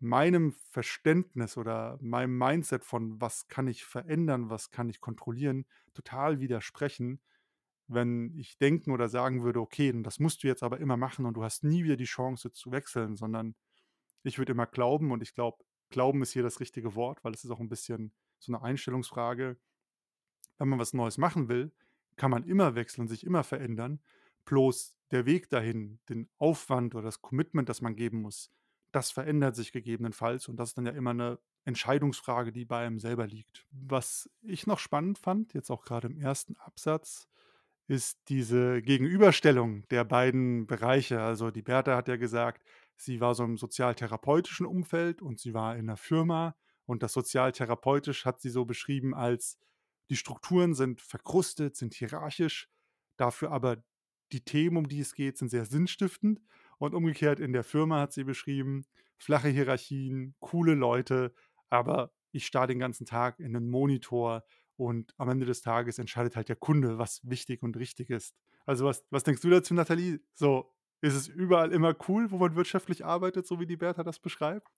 meinem 0.00 0.52
Verständnis 0.52 1.56
oder 1.56 1.98
meinem 2.02 2.36
Mindset 2.38 2.84
von: 2.84 3.20
„Was 3.20 3.48
kann 3.48 3.68
ich 3.68 3.84
verändern, 3.84 4.50
was 4.50 4.70
kann 4.70 4.88
ich 4.90 5.00
kontrollieren?“, 5.00 5.66
total 5.94 6.40
widersprechen, 6.40 7.22
wenn 7.88 8.34
ich 8.38 8.58
denken 8.58 8.92
oder 8.92 9.08
sagen 9.08 9.44
würde: 9.44 9.60
„Okay, 9.60 9.92
das 10.02 10.20
musst 10.20 10.42
du 10.44 10.48
jetzt 10.48 10.62
aber 10.64 10.80
immer 10.80 10.96
machen 10.98 11.26
und 11.26 11.34
du 11.36 11.44
hast 11.44 11.64
nie 11.64 11.84
wieder 11.84 11.96
die 11.96 12.04
Chance 12.06 12.52
zu 12.52 12.72
wechseln“, 12.72 13.16
sondern 13.16 13.56
ich 14.24 14.38
würde 14.38 14.52
immer 14.52 14.66
glauben 14.66 15.12
und 15.12 15.22
ich 15.22 15.34
glaube, 15.34 15.64
Glauben 15.90 16.22
ist 16.22 16.32
hier 16.32 16.42
das 16.44 16.60
richtige 16.60 16.94
Wort, 16.96 17.24
weil 17.24 17.34
es 17.34 17.44
ist 17.44 17.50
auch 17.50 17.60
'n 17.60 17.68
bisschen 17.68 18.14
so 18.40 18.52
'ne 18.52 18.62
Einstellungsfrage. 18.62 19.58
Wenn 20.58 20.68
man 20.68 20.78
was 20.78 20.92
Neues 20.92 21.18
machen 21.18 21.48
will, 21.48 21.72
kann 22.16 22.30
man 22.30 22.44
immer 22.44 22.74
wechseln, 22.74 23.08
sich 23.08 23.24
immer 23.24 23.44
verändern. 23.44 24.00
Bloß 24.44 24.96
der 25.10 25.26
Weg 25.26 25.48
dahin, 25.50 26.00
den 26.08 26.28
Aufwand 26.38 26.94
oder 26.94 27.04
das 27.04 27.22
Commitment, 27.22 27.68
das 27.68 27.80
man 27.82 27.96
geben 27.96 28.22
muss, 28.22 28.50
das 28.92 29.10
verändert 29.10 29.56
sich 29.56 29.72
gegebenenfalls 29.72 30.48
und 30.48 30.56
das 30.56 30.70
ist 30.70 30.78
dann 30.78 30.86
ja 30.86 30.92
immer 30.92 31.14
'ne 31.14 31.38
Entscheidungsfrage, 31.64 32.52
die 32.52 32.64
bei 32.64 32.84
einem 32.86 32.98
selber 32.98 33.26
liegt. 33.26 33.66
Was 33.70 34.28
ich 34.42 34.66
noch 34.66 34.78
spannend 34.80 35.18
fand, 35.18 35.54
jetzt 35.54 35.70
auch 35.70 35.84
grade 35.84 36.08
im 36.08 36.16
1. 36.18 36.56
Absatz, 36.58 37.28
ist 37.88 38.20
diese 38.28 38.82
Gegenüberstellung 38.82 39.86
der 39.90 40.04
beiden 40.04 40.66
Bereiche. 40.66 41.22
Also, 41.22 41.50
die 41.50 41.62
Berta 41.62 41.96
hat 41.96 42.08
ja 42.08 42.16
gesagt, 42.16 42.64
sie 42.96 43.20
war 43.20 43.34
so 43.34 43.44
im 43.44 43.58
sozialtherapeutischen 43.58 44.66
Umfeld 44.66 45.22
und 45.22 45.40
sie 45.40 45.54
war 45.54 45.76
in 45.76 45.86
'ner 45.86 45.96
Firma 45.98 46.56
und 46.86 47.02
das 47.02 47.12
sozialtherapeutisch 47.14 48.24
hat 48.26 48.40
sie 48.40 48.50
so 48.50 48.64
beschrieben 48.66 49.14
als: 49.14 49.58
„Die 50.10 50.16
Strukturen 50.16 50.74
sind 50.74 51.00
verkrustet, 51.00 51.76
sind 51.76 51.94
hierarchisch, 51.94 52.68
dafür 53.16 53.50
aber 53.52 53.82
die 54.32 54.44
Themen, 54.44 54.76
um 54.78 54.88
die 54.88 55.00
es 55.00 55.14
geht, 55.14 55.38
sind 55.38 55.50
sehr 55.50 55.64
sinnstiftend.“ 55.66 56.40
Und 56.78 56.94
umgekehrt 56.94 57.38
in 57.40 57.52
der 57.52 57.64
Firma 57.64 58.00
hat 58.00 58.12
sie 58.12 58.24
beschrieben: 58.24 58.84
„Flache 59.18 59.48
Hierarchien, 59.48 60.34
coole 60.40 60.74
Leute, 60.74 61.34
aber 61.70 62.12
ich 62.32 62.46
starre 62.46 62.66
den 62.68 62.78
ganzen 62.78 63.06
Tag 63.06 63.38
in 63.40 63.52
'nen 63.52 63.68
Monitor 63.70 64.44
und 64.76 65.14
am 65.18 65.28
Ende 65.28 65.46
des 65.46 65.60
Tages 65.62 65.98
entscheidet 65.98 66.34
halt 66.36 66.48
der 66.48 66.56
Kunde, 66.56 66.98
was 66.98 67.20
wichtig 67.24 67.62
und 67.62 67.76
richtig 67.76 68.10
ist.“ 68.10 68.34
Also, 68.66 68.84
was 68.86 69.04
was 69.10 69.24
denkst 69.24 69.42
du 69.42 69.50
dazu, 69.50 69.74
Nathalie? 69.74 70.20
So, 70.34 70.72
ist 71.02 71.14
es 71.14 71.28
überall 71.28 71.72
immer 71.72 71.94
cool, 72.08 72.30
wo 72.30 72.38
man 72.38 72.56
wirtschaftlich 72.56 73.04
arbeitet, 73.04 73.46
so 73.46 73.60
wie 73.60 73.66
die 73.66 73.76
Berta 73.76 74.02
das 74.04 74.18
beschreibt? 74.20 74.68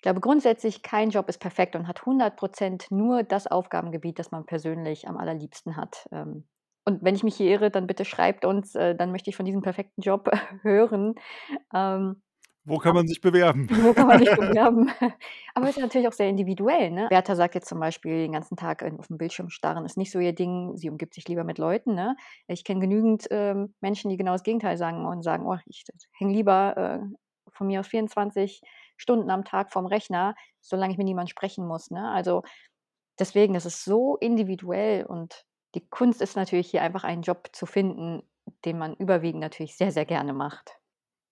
Ich 0.00 0.02
glaube 0.02 0.20
grundsätzlich, 0.20 0.82
kein 0.82 1.10
Job 1.10 1.28
ist 1.28 1.40
perfekt 1.40 1.76
und 1.76 1.86
hat 1.86 2.06
100 2.06 2.36
% 2.38 2.90
nur 2.90 3.22
das 3.22 3.46
Aufgabengebiet, 3.46 4.18
das 4.18 4.30
man 4.30 4.46
persönlich 4.46 5.06
am 5.06 5.18
allerliebsten 5.18 5.76
hat. 5.76 6.06
Ähm, 6.10 6.48
und 6.86 7.02
wenn 7.04 7.14
ich 7.14 7.22
mich 7.22 7.36
hier 7.36 7.50
irre, 7.50 7.70
dann 7.70 7.86
bitte 7.86 8.06
schreibt 8.06 8.46
uns, 8.46 8.74
äh, 8.74 8.94
dann 8.96 9.12
möchte 9.12 9.28
ich 9.28 9.36
von 9.36 9.44
diesem 9.44 9.60
perfekten 9.60 10.00
Job 10.00 10.30
hören. 10.62 11.16
Ähm, 11.74 12.22
Wo 12.64 12.78
kann 12.78 12.94
man 12.94 13.06
sich 13.06 13.20
bewerben? 13.20 13.68
wo 13.82 13.94
kann 13.94 14.06
man 14.08 14.18
sich 14.18 14.34
bewerben? 14.34 14.90
Aber 15.54 15.68
ist 15.68 15.78
natürlich 15.78 16.08
auch 16.08 16.12
sehr 16.12 16.28
individuell, 16.28 16.90
ne? 16.90 17.06
Berta 17.08 17.36
sagt 17.36 17.54
jetzt 17.54 17.68
zum 17.68 17.78
Beispiel, 17.78 18.18
den 18.18 18.32
ganzen 18.32 18.56
Tag, 18.56 18.82
äh, 18.82 18.90
aufm 18.98 19.16
Bildschirm 19.18 19.50
starren 19.50 19.84
ist 19.84 19.96
nicht 19.96 20.10
so 20.10 20.18
ihr 20.18 20.32
Ding. 20.34 20.76
Sie 20.76 20.90
umgibt 20.90 21.14
sich 21.14 21.28
lieber 21.28 21.44
mit 21.44 21.58
Leuten, 21.58 21.94
ne? 21.94 22.16
Ich 22.48 22.64
kenne 22.64 22.80
genügend, 22.80 23.26
ähm, 23.30 23.74
Menschen, 23.80 24.10
die 24.10 24.16
genau 24.16 24.32
das 24.32 24.42
Gegenteil 24.42 24.76
sagen 24.76 25.06
und 25.06 25.22
sagen: 25.22 25.46
„Oh, 25.46 25.58
ich 25.66 25.84
hänge 26.18 26.32
lieber, 26.32 26.76
äh, 26.76 27.50
von 27.52 27.66
mir 27.66 27.80
aus 27.80 27.88
24 27.88 28.60
Stunden 29.00 29.30
am 29.30 29.44
Tag 29.44 29.72
vorm 29.72 29.86
Rechner, 29.86 30.34
solange 30.60 30.92
ich 30.92 30.98
mit 30.98 31.06
niemandem 31.06 31.30
sprechen 31.30 31.66
muss“, 31.66 31.90
ne? 31.90 32.10
Also, 32.10 32.42
deswegen, 33.18 33.54
das 33.54 33.66
ist 33.66 33.84
so 33.84 34.16
individuell 34.16 35.06
und 35.06 35.46
die 35.74 35.88
Kunst 35.88 36.20
ist 36.22 36.36
natürlich 36.36 36.70
hier 36.70 36.82
einfach 36.82 37.04
einen 37.04 37.22
Job 37.22 37.50
zu 37.52 37.66
finden, 37.66 38.22
den 38.64 38.78
man 38.78 38.94
überwiegend 38.96 39.40
natürlich 39.40 39.76
sehr, 39.76 39.92
sehr 39.92 40.06
gerne 40.06 40.32
macht. 40.32 40.80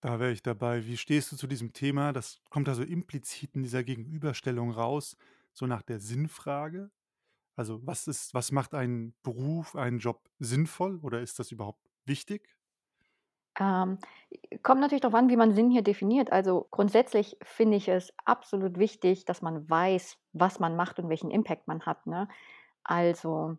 Da 0.01 0.21
wäre 0.21 0.31
ich 0.33 0.43
dabei. 0.43 0.87
Wie 0.87 0.97
stehst 0.97 1.33
du 1.33 1.37
zu 1.37 1.47
diesem 1.49 1.73
Thema? 1.73 2.13
Das 2.13 2.41
kommt 2.51 2.69
da 2.69 2.75
so 2.75 2.83
implizit 2.83 3.57
in 3.57 3.63
dieser 3.65 3.83
Gegenüberstellung 3.83 4.71
raus, 4.71 5.17
so 5.53 5.67
nach 5.67 5.83
der 5.83 5.99
Sinnfrage. 6.01 6.91
Also, 7.57 7.87
was 7.87 8.09
ist 8.09 8.35
was 8.35 8.53
macht 8.53 8.75
einen 8.75 9.17
Beruf, 9.23 9.77
einen 9.77 10.01
Job 10.01 10.31
sinnvoll 10.41 10.99
oder 11.01 11.23
ist 11.23 11.39
das 11.41 11.53
überhaupt 11.53 11.91
wichtig? 12.07 12.58
Ähm, 13.61 13.99
kommt 14.62 14.81
natürlich 14.81 15.03
drauf 15.03 15.15
an, 15.15 15.29
wie 15.31 15.37
man 15.37 15.55
Sinn 15.55 15.71
hier 15.71 15.83
definiert. 15.83 16.33
Also, 16.33 16.69
grundsätzlich 16.71 17.38
finde 17.43 17.77
ich 17.77 17.88
es 17.88 18.12
absolut 18.25 18.79
wichtig, 18.79 19.25
dass 19.25 19.43
man 19.43 19.69
weiß, 19.69 20.19
was 20.33 20.61
man 20.61 20.77
macht 20.77 20.99
und 20.99 21.09
welchen 21.09 21.31
Impact 21.31 21.69
man 21.69 21.87
hat, 21.87 22.07
ne? 22.07 22.29
Also 22.85 23.59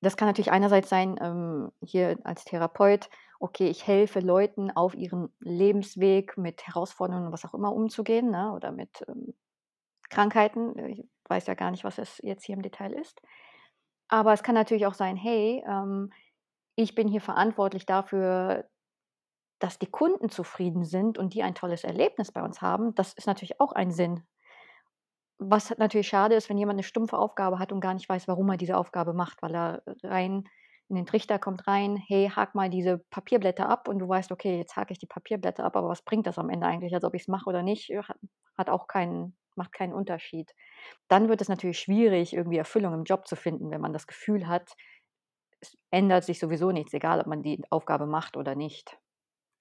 das 0.00 0.16
kann 0.16 0.28
natürlich 0.28 0.52
einerseits 0.52 0.88
sein, 0.90 1.16
ähm, 1.20 1.70
hier 1.80 2.18
als 2.24 2.44
Therapeut, 2.44 3.08
okay, 3.40 3.68
ich 3.68 3.86
helfe 3.86 4.20
Leuten 4.20 4.70
auf 4.70 4.94
ihrem 4.94 5.30
Lebensweg 5.40 6.36
mit 6.36 6.66
Herausforderungen, 6.66 7.32
was 7.32 7.44
auch 7.44 7.54
immer, 7.54 7.72
umzugehen, 7.72 8.30
ne, 8.30 8.52
oder 8.52 8.70
mit, 8.72 9.02
ähm, 9.08 9.34
Krankheiten. 10.10 10.78
Ich 10.90 11.04
weiß 11.28 11.46
ja 11.48 11.54
gar 11.54 11.70
nicht, 11.72 11.84
was 11.84 11.98
es 11.98 12.20
jetzt 12.22 12.44
hier 12.44 12.56
im 12.56 12.62
Detail 12.62 12.92
ist. 12.94 13.20
Aber 14.08 14.32
es 14.34 14.42
kann 14.42 14.54
natürlich 14.56 14.86
auch 14.86 14.94
sein: 14.94 15.16
„Hey, 15.16 15.64
ähm, 15.68 16.12
ich 16.76 16.94
bin 16.94 17.08
hier 17.08 17.20
verantwortlich 17.22 17.86
dafür, 17.86 18.68
dass 19.60 19.78
die 19.78 19.90
Kunden 19.90 20.28
zufrieden 20.30 20.84
sind 20.84 21.18
und 21.18 21.34
die 21.34 21.42
ein 21.42 21.54
tolles 21.54 21.84
Erlebnis 21.84 22.32
bei 22.32 22.42
uns 22.42 22.62
haben.“ 22.62 22.94
Das 22.94 23.14
ist 23.14 23.26
natürlich 23.26 23.60
auch 23.60 23.72
ein 23.72 23.90
Sinn. 23.92 24.24
Was 25.40 25.68
halt 25.70 25.78
natürlich 25.80 26.06
schade 26.08 26.34
ist, 26.36 26.48
wenn 26.48 26.58
jemand 26.58 26.76
'ne 26.76 26.82
stumpfe 26.84 27.18
Aufgabe 27.18 27.58
hat 27.58 27.72
und 27.72 27.80
gar 27.80 27.94
nicht 27.94 28.08
weiß, 28.08 28.28
warum 28.28 28.48
er 28.50 28.56
diese 28.56 28.76
Aufgabe 28.76 29.12
macht, 29.14 29.42
weil 29.42 29.54
er 29.54 29.82
rein 30.04 30.44
in 30.88 30.96
den 30.96 31.06
Trichter 31.06 31.38
kommt 31.40 31.66
rein: 31.66 31.96
„Hey, 31.96 32.28
hake 32.34 32.52
mal 32.56 32.70
diese 32.70 32.98
Papierblätter 33.10 33.68
ab.“ 33.68 33.88
Und 33.88 33.98
du 33.98 34.08
weißt: 34.08 34.30
„Okay, 34.30 34.58
jetzt 34.58 34.76
hake 34.76 34.92
ich 34.92 34.98
die 34.98 35.06
Papierblätter 35.06 35.64
ab, 35.64 35.76
aber 35.76 35.88
was 35.88 36.02
bringt 36.02 36.26
das 36.26 36.38
am 36.38 36.50
Ende 36.50 36.66
eigentlich? 36.66 36.94
Also, 36.94 37.08
ob 37.08 37.14
ich's 37.14 37.26
mache 37.28 37.48
oder 37.48 37.62
nicht, 37.62 37.90
äh, 37.90 38.00
hat 38.56 38.70
auch 38.70 38.86
keinen 38.86 39.36
macht 39.56 39.72
keinen 39.72 39.92
Unterschied.“ 39.94 40.54
Dann 41.08 41.28
wird 41.28 41.40
es 41.42 41.48
natürlich 41.48 41.78
schwierig, 41.80 42.34
irgendwie 42.34 42.58
Erfüllung 42.58 42.94
im 42.94 43.04
Job 43.04 43.26
zu 43.28 43.36
finden, 43.36 43.70
wenn 43.70 43.80
man 43.80 43.92
das 43.92 44.06
Gefühl 44.06 44.46
hat, 44.48 44.72
es 45.60 45.76
ändert 45.92 46.24
sich 46.24 46.38
sowieso 46.40 46.72
nichts, 46.72 46.94
egal 46.94 47.20
ob 47.20 47.26
man 47.28 47.42
die 47.42 47.62
Aufgabe 47.70 48.06
macht 48.06 48.36
oder 48.38 48.54
nicht. 48.56 48.98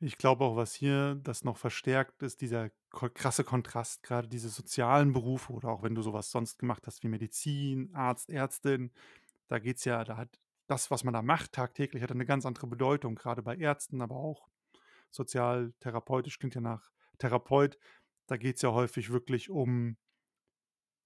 Ich 0.05 0.17
glaube 0.17 0.43
auch, 0.43 0.57
was 0.57 0.73
hier 0.75 1.15
das 1.23 1.45
noch 1.45 1.55
verstärkt, 1.55 2.23
ist 2.23 2.41
dieser 2.41 2.71
krasse 3.13 3.45
Kontrast, 3.45 4.03
grade 4.03 4.27
diese 4.27 4.49
sozialen 4.49 5.13
Berufe 5.13 5.53
oder 5.53 5.69
auch 5.69 5.81
wenn 5.81 5.95
du 5.95 6.01
so 6.01 6.11
was 6.11 6.29
sonst 6.29 6.59
gemacht 6.59 6.85
hast 6.87 7.03
wie 7.03 7.07
Medizin, 7.07 7.89
Arzt, 7.95 8.29
Ärztin. 8.29 8.91
Da 9.49 9.59
geht's 9.59 9.85
ja 9.85 10.03
da 10.03 10.17
hat 10.17 10.39
das, 10.67 10.91
was 10.91 11.03
man 11.05 11.13
da 11.13 11.21
macht 11.21 11.53
tagtäglich, 11.53 12.03
hat 12.03 12.09
ja 12.11 12.15
'ne 12.17 12.25
ganz 12.25 12.45
andere 12.45 12.67
Bedeutung, 12.67 13.15
grade 13.15 13.43
bei 13.43 13.55
Ärzten, 13.57 14.01
aber 14.01 14.15
auch 14.17 14.49
sozialtherapeutisch 15.11 16.39
klingt 16.39 16.55
ja 16.55 16.61
nach 16.61 16.91
Therapeut. 17.19 17.77
Da 18.27 18.37
geht's 18.37 18.61
ja 18.63 18.71
häufig 18.73 19.11
wirklich 19.11 19.49
um 19.51 19.97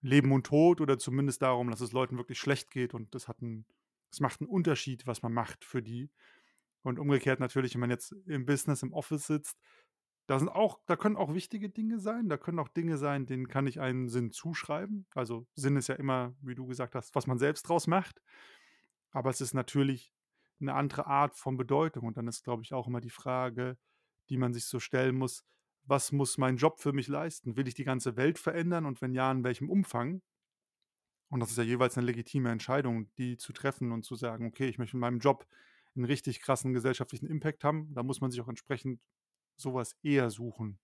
Leben 0.03 0.31
und 0.31 0.45
Tod 0.45 0.79
oder 0.79 0.99
zumindest 0.99 1.41
darum, 1.41 1.71
dass 1.71 1.81
es 1.81 1.91
Leuten 1.91 2.17
wirklich 2.17 2.39
schlecht 2.39 2.69
geht 2.71 2.93
und 2.93 3.15
das 3.15 3.27
hat 3.27 3.41
'n 3.41 3.65
es 4.11 4.19
macht 4.19 4.41
'n 4.41 4.45
Unterschied, 4.47 5.07
was 5.07 5.21
man 5.23 5.33
macht 5.33 5.65
für 5.65 5.81
die. 5.81 6.09
Und 6.87 6.99
umgekehrt 6.99 7.41
natürlich, 7.41 7.73
wenn 7.73 7.81
man 7.81 7.89
jetzt 7.89 8.13
im 8.27 8.45
Business, 8.45 8.81
im 8.81 8.93
Office 8.93 9.27
sitzt, 9.27 9.59
da 10.27 10.39
sind 10.39 10.49
auch 10.49 10.79
da 10.87 10.95
können 10.95 11.17
auch 11.17 11.33
wichtige 11.33 11.69
Dinge 11.69 11.99
sein. 11.99 12.29
Da 12.29 12.37
können 12.37 12.59
auch 12.59 12.69
Dinge 12.69 12.97
sein, 12.97 13.25
denen 13.25 13.49
kann 13.49 13.67
ich 13.67 13.81
einen 13.81 14.07
Sinn 14.09 14.31
zuschreiben. 14.31 15.05
Also, 15.13 15.47
Sinn 15.55 15.75
ist 15.77 15.89
ja 15.89 15.95
immer, 15.95 16.35
wie 16.41 16.55
du 16.55 16.65
gesagt 16.67 16.95
hast, 16.95 17.13
was 17.15 17.27
man 17.27 17.39
selbst 17.39 17.63
draus 17.63 17.87
macht. 17.87 18.21
Aber 19.11 19.29
es 19.31 19.41
ist 19.41 19.53
natürlich 19.53 20.13
'ne 20.59 20.73
andere 20.75 21.07
Art 21.07 21.35
von 21.37 21.57
Bedeutung 21.57 22.05
und 22.07 22.17
dann 22.17 22.27
ist, 22.29 22.43
glaube 22.45 22.63
ich, 22.63 22.73
auch 22.73 22.87
immer 22.87 23.01
die 23.01 23.09
Frage, 23.11 23.77
die 24.29 24.37
man 24.37 24.53
sich 24.53 24.65
so 24.65 24.79
stellen 24.79 25.17
muss: 25.17 25.43
„Was 25.85 26.11
muss 26.13 26.37
mein 26.39 26.57
Job 26.57 26.79
für 26.81 26.93
mich 26.93 27.07
leisten? 27.09 27.57
Will 27.57 27.67
ich 27.67 27.75
die 27.75 27.85
ganze 27.85 28.17
Welt 28.17 28.39
verändern 28.39 28.85
und 28.85 29.01
wenn 29.01 29.13
ja, 29.15 29.31
in 29.31 29.43
welchem 29.45 29.69
Umfang?“ 29.69 30.21
Und 31.31 31.41
das 31.41 31.51
ist 31.51 31.57
ja 31.57 31.63
jeweils 31.63 31.95
'ne 31.97 32.03
legitime 32.03 32.49
Entscheidung, 32.51 33.11
die 33.17 33.37
zu 33.37 33.51
treffen 33.53 33.91
und 33.91 34.03
zu 34.03 34.15
sagen: 34.15 34.45
„Okay, 34.47 34.67
ich 34.67 34.77
möchte 34.77 34.95
in 34.97 35.01
meinem 35.01 35.19
Job 35.19 35.45
'n 35.97 36.05
richtig 36.05 36.41
krassen 36.41 36.73
gesellschaftlichen 36.73 37.27
Impact 37.27 37.63
haben.“ 37.63 37.93
Da 37.93 38.03
muss 38.03 38.21
man 38.21 38.31
sich 38.31 38.41
auch 38.41 38.49
entsprechend 38.49 39.01
so 39.57 39.73
was 39.75 39.95
eher 40.03 40.29
suchen. 40.31 40.79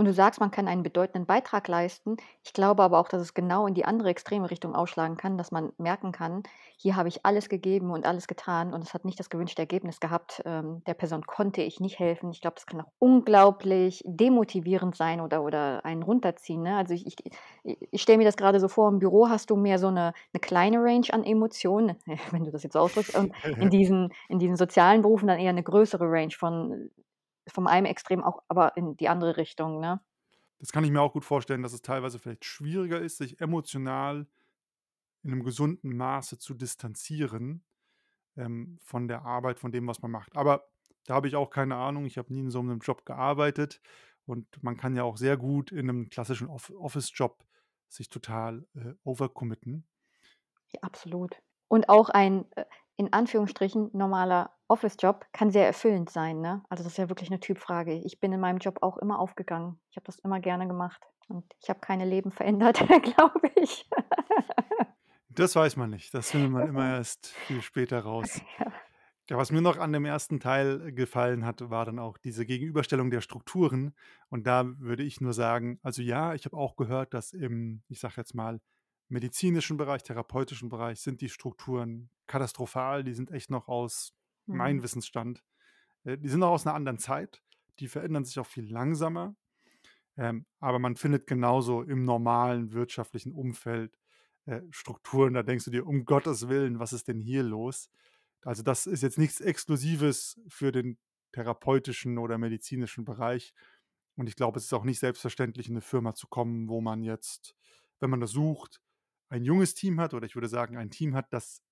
Und 0.00 0.06
du 0.06 0.14
sagst, 0.14 0.40
man 0.40 0.50
kann 0.50 0.66
einen 0.66 0.82
bedeutenden 0.82 1.26
Beitrag 1.26 1.68
leisten. 1.68 2.16
Ich 2.42 2.54
glaube 2.54 2.82
aber 2.82 2.98
auch, 2.98 3.08
dass 3.08 3.20
es 3.20 3.34
genau 3.34 3.66
in 3.66 3.74
die 3.74 3.84
andere 3.84 4.08
extreme 4.08 4.50
Richtung 4.50 4.74
ausschlagen 4.74 5.18
kann, 5.18 5.36
dass 5.36 5.50
man 5.52 5.74
merken 5.76 6.10
kann: 6.10 6.42
„Hier 6.78 6.96
habe 6.96 7.08
ich 7.10 7.26
alles 7.26 7.50
gegeben 7.50 7.90
und 7.90 8.06
alles 8.06 8.26
getan 8.26 8.72
und 8.72 8.82
es 8.82 8.94
hat 8.94 9.04
nicht 9.04 9.20
das 9.20 9.28
gewünschte 9.28 9.60
Ergebnis 9.60 10.00
gehabt. 10.00 10.40
Ähm, 10.46 10.82
der 10.86 10.94
Person 10.94 11.26
konnte 11.26 11.60
ich 11.60 11.80
nicht 11.80 11.98
helfen.“ 11.98 12.30
Ich 12.30 12.40
glaube, 12.40 12.54
das 12.54 12.64
kann 12.64 12.80
auch 12.80 12.90
unglaublich 12.98 14.02
demotivierend 14.06 14.96
sein 14.96 15.20
oder 15.20 15.42
oder 15.42 15.84
einen 15.84 16.02
runterziehen, 16.02 16.62
ne? 16.62 16.78
Also, 16.78 16.94
ich 16.94 17.06
ich 17.06 17.16
ich 17.90 18.00
stelle 18.00 18.16
mir 18.16 18.24
das 18.24 18.38
grade 18.38 18.58
so 18.58 18.68
vor, 18.68 18.88
im 18.88 19.00
Büro 19.00 19.28
hast 19.28 19.50
du 19.50 19.56
mehr 19.56 19.78
so 19.78 19.90
'ne 19.90 20.14
'ne 20.32 20.40
kleine 20.40 20.78
Range 20.78 21.08
an 21.12 21.24
Emotionen, 21.24 21.96
wenn 22.32 22.44
du 22.44 22.50
das 22.50 22.62
jetzt 22.62 22.76
ausdrückst, 22.76 23.12
in 23.58 23.68
diesen 23.68 24.14
in 24.30 24.38
diesen 24.38 24.56
sozialen 24.56 25.02
Berufen 25.02 25.26
dann 25.28 25.38
eher 25.38 25.52
'ne 25.52 25.62
größere 25.62 26.04
Range 26.10 26.32
von 26.32 26.90
vom 27.48 27.66
einem 27.66 27.86
Extrem 27.86 28.22
auch 28.24 28.42
aber 28.48 28.76
in 28.76 28.96
die 28.96 29.08
andere 29.08 29.36
Richtung, 29.36 29.80
ne? 29.80 30.00
Das 30.60 30.72
kann 30.72 30.84
ich 30.84 30.90
mir 30.90 31.00
auch 31.00 31.14
gut 31.14 31.24
vorstellen, 31.24 31.62
dass 31.62 31.72
es 31.72 31.80
teilweise 31.80 32.18
vielleicht 32.18 32.44
schwieriger 32.44 33.00
ist, 33.00 33.16
sich 33.16 33.40
emotional 33.40 34.26
in 35.22 35.30
'nem 35.30 35.44
gesunden 35.44 35.96
Maße 35.96 36.38
zu 36.38 36.54
distanzieren, 36.54 37.64
ähm, 38.36 38.78
von 38.82 39.08
der 39.08 39.22
Arbeit, 39.24 39.60
von 39.60 39.72
dem, 39.72 39.86
was 39.88 40.02
man 40.02 40.10
macht. 40.12 40.36
Aber 40.36 40.68
da 41.06 41.14
habe 41.14 41.28
ich 41.28 41.36
auch 41.36 41.50
keine 41.50 41.76
Ahnung. 41.76 42.06
Ich 42.06 42.18
habe 42.18 42.32
nie 42.32 42.40
in 42.40 42.50
so 42.50 42.62
'nem 42.62 42.80
Job 42.80 43.06
gearbeitet 43.06 43.80
und 44.26 44.62
man 44.62 44.76
kann 44.78 44.96
ja 44.96 45.04
auch 45.04 45.16
sehr 45.18 45.36
gut 45.38 45.72
in 45.72 45.86
'nem 45.86 46.10
klassischen 46.10 46.48
Off 46.48 46.70
Office-Job 46.70 47.44
sich 47.88 48.10
total, 48.10 48.66
äh, 48.74 48.94
overcommitten. 49.04 49.86
Ja, 50.72 50.80
absolut. 50.82 51.40
Und 51.70 51.88
auch 51.88 52.08
ein, 52.10 52.46
äh, 52.56 52.64
in 52.96 53.12
Anführungsstrichen 53.12 53.90
normaler 53.92 54.50
Office-Job 54.68 55.24
kann 55.32 55.50
sehr 55.52 55.66
erfüllend 55.66 56.10
sein, 56.10 56.40
ne? 56.40 56.62
Also, 56.68 56.82
das 56.82 56.92
ist 56.92 56.98
ja 56.98 57.08
wirklich 57.08 57.30
'ne 57.30 57.38
Typfrage. 57.40 57.94
Ich 57.94 58.18
bin 58.20 58.32
in 58.32 58.40
meinem 58.40 58.58
Job 58.58 58.78
auch 58.82 58.98
immer 58.98 59.20
aufgegangen. 59.20 59.80
Ich 59.90 59.96
habe 59.96 60.04
das 60.04 60.18
immer 60.18 60.40
gerne 60.40 60.66
gemacht 60.66 61.00
und 61.28 61.44
ich 61.62 61.70
habe 61.70 61.78
keine 61.80 62.04
Leben 62.04 62.32
verändert, 62.32 62.78
glaube 63.04 63.40
ich. 63.54 63.88
Das 65.28 65.54
weiß 65.54 65.76
man 65.76 65.90
nicht. 65.90 66.12
Das 66.12 66.30
findet 66.32 66.50
man 66.50 66.66
immer 66.66 66.88
erst 66.96 67.28
viel 67.28 67.62
später 67.62 68.00
raus. 68.00 68.44
Ja. 68.58 68.72
Ja, 69.30 69.38
was 69.38 69.52
mir 69.52 69.62
noch 69.62 69.78
an 69.78 69.92
dem 69.92 70.04
1. 70.06 70.40
Teil 70.40 70.92
gefallen 70.92 71.46
hat, 71.46 71.70
war 71.70 71.84
dann 71.86 71.98
auch 72.00 72.18
diese 72.18 72.46
Gegenüberstellung 72.46 73.10
der 73.10 73.20
Strukturen. 73.22 73.94
Und 74.28 74.46
da 74.46 74.66
würde 74.80 75.02
ich 75.04 75.20
nur 75.20 75.32
sagen 75.34 75.78
also, 75.82 76.02
ja, 76.02 76.34
ich 76.34 76.44
habe 76.46 76.56
auch 76.56 76.76
gehört, 76.76 77.14
dass 77.14 77.32
im, 77.32 77.82
ich 77.88 78.00
sage 78.00 78.14
jetzt 78.18 78.34
mal, 78.34 78.60
medizinischen 79.10 79.76
Bereich, 79.78 80.04
therapeutischen 80.04 80.68
Bereich 80.70 81.00
sind 81.02 81.20
die 81.22 81.28
Strukturen 81.30 82.10
katastrophal. 82.28 83.04
Die 83.04 83.14
sind 83.14 83.30
echt 83.32 83.50
noch 83.50 83.68
aus 83.68 84.14
Mhm. 84.48 84.80
mein 84.80 84.82
Wissensstand 84.84 85.44
äh, 86.04 86.18
die 86.18 86.28
sind 86.30 86.40
noch 86.40 86.50
aus 86.50 86.64
'ner 86.66 86.74
anderen 86.74 86.98
Zeit. 87.00 87.42
Die 87.80 87.88
verändern 87.88 88.24
sich 88.26 88.38
auch 88.40 88.46
viel 88.46 88.70
langsamer. 88.72 89.36
Ähm, 90.18 90.46
aber 90.60 90.78
man 90.80 90.96
findet 90.96 91.26
genauso 91.26 91.82
im 91.82 92.04
normalen 92.04 92.72
wirtschaftlichen 92.72 93.32
Umfeld, 93.32 93.98
äh, 94.46 94.62
Strukturen, 94.70 95.34
da 95.34 95.42
denkst 95.44 95.64
du 95.66 95.70
dir: 95.72 95.86
„Um 95.86 96.04
Gottes 96.06 96.48
Willen, 96.48 96.78
was 96.80 96.92
ist 96.92 97.08
denn 97.08 97.20
hier 97.20 97.42
los?“ 97.44 97.90
Also, 98.44 98.62
das 98.64 98.86
ist 98.86 99.02
jetzt 99.02 99.18
nichts 99.18 99.40
Exklusives 99.40 100.40
für 100.48 100.72
den 100.72 100.98
therapeutischen 101.32 102.18
oder 102.18 102.38
medizinischen 102.38 103.04
Bereich. 103.06 103.54
Und 104.16 104.28
ich 104.28 104.36
glaube, 104.36 104.58
es 104.58 104.64
ist 104.66 104.72
auch 104.74 104.84
nicht 104.84 105.00
selbstverständlich, 105.00 105.68
in 105.68 105.74
'ne 105.76 105.80
Firma 105.82 106.14
zu 106.14 106.28
kommen, 106.28 106.68
wo 106.68 106.80
man 106.80 107.02
jetzt, 107.04 107.56
wenn 108.00 108.10
man 108.10 108.20
das 108.20 108.32
sucht, 108.32 108.80
ein 109.30 109.44
junges 109.44 109.74
Team 109.74 110.00
hat 110.00 110.14
oder 110.14 110.26
ich 110.26 110.34
würde 110.36 110.48
sagen, 110.48 110.76
ein 110.76 110.90
Team 110.90 111.14
hat, 111.16 111.32
das 111.32 111.62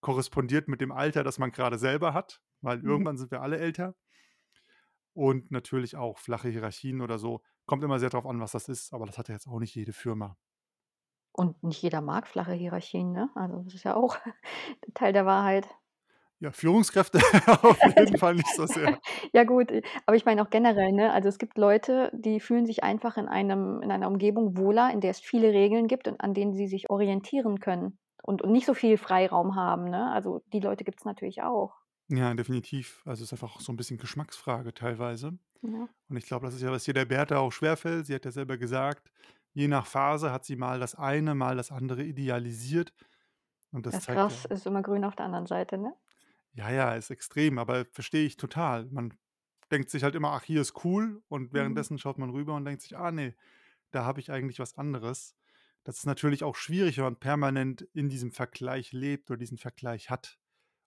korrespondiert 0.00 0.68
mit 0.68 0.80
dem 0.80 0.92
Alter, 0.92 1.24
das 1.24 1.38
man 1.38 1.52
grade 1.52 1.78
selber 1.78 2.14
hat, 2.14 2.42
weil 2.62 2.82
Mhm. 2.82 3.04
irgendwann 3.04 3.18
sind 3.18 3.30
wir 3.32 3.42
alle 3.42 3.58
älter. 3.58 3.96
Und 5.14 5.50
natürlich 5.50 5.96
auch 5.96 6.16
flache 6.18 6.48
Hierarchien 6.48 7.00
oder 7.02 7.18
so. 7.18 7.42
Kommt 7.66 7.84
immer 7.84 7.98
sehr 7.98 8.08
drauf 8.10 8.24
an, 8.26 8.40
was 8.40 8.52
das 8.52 8.68
ist, 8.68 8.92
aber 8.94 9.04
das 9.06 9.18
hat 9.18 9.28
ja 9.28 9.34
jetzt 9.34 9.46
auch 9.48 9.58
nicht 9.58 9.74
jede 9.74 9.92
Firma. 9.92 10.38
Und 11.32 11.62
nicht 11.62 11.80
jeder 11.82 12.00
mag 12.00 12.26
flache 12.26 12.52
Hierarchien, 12.52 13.12
ne? 13.12 13.30
Also, 13.34 13.62
das 13.62 13.74
ist 13.74 13.84
ja 13.84 13.94
auch 13.96 14.16
Teil 14.94 15.12
der 15.12 15.26
Wahrheit. 15.26 15.68
Ja, 16.40 16.52
Führungskräfte 16.52 17.18
auf 17.62 17.82
jeden 17.84 18.16
Fall 18.16 18.34
nicht 18.36 18.54
so 18.54 18.66
sehr. 18.66 18.92
Ja 19.32 19.44
gut, 19.44 19.70
äh, 19.70 19.82
aber 20.06 20.16
ich 20.16 20.24
meine 20.24 20.42
auch 20.42 20.50
generell, 20.50 20.92
ne? 20.92 21.12
Also, 21.12 21.28
es 21.28 21.38
gibt 21.38 21.58
Leute, 21.58 22.10
die 22.14 22.40
fühlen 22.40 22.66
sich 22.66 22.82
einfach 22.84 23.16
in 23.16 23.28
einem 23.28 23.80
in 23.82 23.90
einer 23.90 24.08
Umgebung 24.08 24.56
wohler, 24.56 24.90
in 24.92 25.00
der 25.00 25.10
es 25.10 25.20
viele 25.20 25.52
Regeln 25.52 25.86
gibt 25.88 26.08
und 26.08 26.20
an 26.20 26.34
denen 26.34 26.52
sie 26.54 26.66
sich 26.66 26.90
orientieren 26.90 27.60
können 27.60 27.98
und 28.22 28.42
und 28.42 28.52
nicht 28.52 28.66
so 28.66 28.74
viel 28.74 28.96
Freiraum 28.98 29.54
haben, 29.56 29.84
ne? 29.84 30.10
Also, 30.12 30.42
die 30.52 30.60
Leute 30.60 30.84
gibt's 30.84 31.04
natürlich 31.04 31.42
auch. 31.42 31.74
Ja, 32.10 32.32
definitiv. 32.34 33.02
Also, 33.04 33.22
ist 33.24 33.32
einfach 33.32 33.54
auch 33.56 33.60
so 33.60 33.70
'n 33.72 33.76
bisschen 33.76 33.98
Geschmacksfrage 33.98 34.72
teilweise. 34.72 35.38
Ja. 35.62 35.88
Und 36.08 36.16
ich 36.18 36.26
glaube, 36.26 36.46
das 36.46 36.54
ist 36.56 36.62
ja, 36.62 36.72
was 36.72 36.84
hier 36.86 36.94
der 36.94 37.06
Berta 37.06 37.38
auch 37.38 37.52
schwerfällt. 37.52 38.06
Sie 38.06 38.14
hat 38.14 38.24
ja 38.26 38.32
selber 38.32 38.58
gesagt, 38.58 39.10
je 39.54 39.68
nach 39.68 39.86
Phase 39.86 40.32
hat 40.32 40.44
sie 40.44 40.56
mal 40.56 40.80
das 40.80 40.94
eine, 40.96 41.34
mal 41.34 41.56
das 41.56 41.70
andere 41.72 42.04
idealisiert. 42.04 42.94
Und 43.72 43.86
das 43.86 44.00
Das 44.00 44.02
zeigt 44.02 44.28
Gras 44.28 44.44
ja 44.44 44.46
ist 44.46 44.66
immer 44.66 44.82
grün 44.82 45.04
auf 45.04 45.16
der 45.16 45.24
anderen 45.26 45.46
Seite, 45.46 45.78
ne? 45.78 45.94
Ja, 46.54 46.70
ja, 46.70 46.94
ist 46.94 47.10
extrem, 47.10 47.58
aber 47.58 47.84
verstehe 47.86 48.26
ich 48.26 48.36
total. 48.36 48.86
Man 48.86 49.14
denkt 49.70 49.90
sich 49.90 50.02
halt 50.02 50.14
immer: 50.14 50.32
„Ach, 50.32 50.42
hier 50.44 50.60
ist 50.60 50.84
cool.“ 50.84 51.22
Und 51.28 51.52
Mhm. 51.52 51.52
währenddessen 51.52 51.98
schaut 51.98 52.18
man 52.18 52.30
rüber 52.30 52.54
und 52.54 52.64
denkt 52.64 52.82
sich: 52.82 52.96
„Ah, 52.96 53.12
ne, 53.12 53.34
da 53.92 54.04
habe 54.06 54.20
ich 54.20 54.32
eigentlich 54.32 54.60
was 54.60 54.76
anderes.“ 54.78 55.36
Das 55.84 55.98
ist 55.98 56.06
natürlich 56.06 56.44
auch 56.44 56.56
schwierig, 56.56 56.98
wenn 56.98 57.04
man 57.06 57.16
permanent 57.20 57.82
in 57.94 58.08
diesem 58.10 58.32
Vergleich 58.32 58.92
lebt 58.92 59.30
oder 59.32 59.38
diesen 59.38 59.58
Vergleich 59.58 60.10
hat 60.10 60.38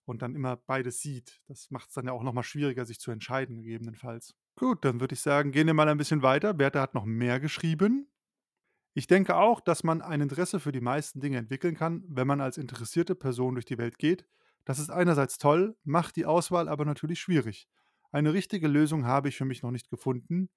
und 0.06 0.22
dann 0.22 0.36
immer 0.36 0.56
beides 0.56 1.00
sieht. 1.02 1.42
Das 1.48 1.70
macht's 1.70 1.94
dann 1.94 2.06
ja 2.06 2.12
auch 2.12 2.24
noch 2.24 2.32
mal 2.34 2.44
schwieriger, 2.44 2.86
sich 2.86 3.00
zu 3.00 3.10
entscheiden 3.12 3.56
gegebenenfalls. 3.58 4.34
Gut, 4.56 4.84
dann 4.84 5.00
würde 5.00 5.14
ich 5.14 5.20
sagen, 5.20 5.50
gehen 5.52 5.66
wir 5.66 5.74
mal 5.74 5.88
ein 5.88 5.98
bisschen 5.98 6.22
weiter. 6.22 6.54
Berta 6.54 6.80
hat 6.80 6.94
noch 6.94 7.04
mehr 7.04 7.40
geschrieben. 7.40 8.08
„Ich 8.94 9.06
denke 9.08 9.36
auch, 9.36 9.60
dass 9.60 9.84
man 9.84 10.02
ein 10.02 10.20
Interesse 10.22 10.60
für 10.60 10.72
die 10.72 10.80
meisten 10.82 11.20
Dinge 11.20 11.38
entwickeln 11.38 11.76
kann, 11.76 12.04
wenn 12.08 12.26
man 12.28 12.40
als 12.40 12.58
interessierte 12.58 13.14
Person 13.16 13.54
durch 13.54 13.66
die 13.66 13.78
Welt 13.78 13.98
geht. 13.98 14.26
Das 14.64 14.78
ist 14.78 14.90
einerseits 14.90 15.38
toll, 15.38 15.76
macht 15.84 16.16
die 16.16 16.26
Auswahl 16.26 16.68
aber 16.68 16.84
natürlich 16.84 17.20
schwierig. 17.20 17.68
Eine 18.12 18.32
richtige 18.32 18.68
Lösung 18.68 19.06
habe 19.06 19.28
ich 19.28 19.36
für 19.36 19.44
mich 19.44 19.62
noch 19.62 19.70
nicht 19.70 19.90
gefunden. 19.90 20.50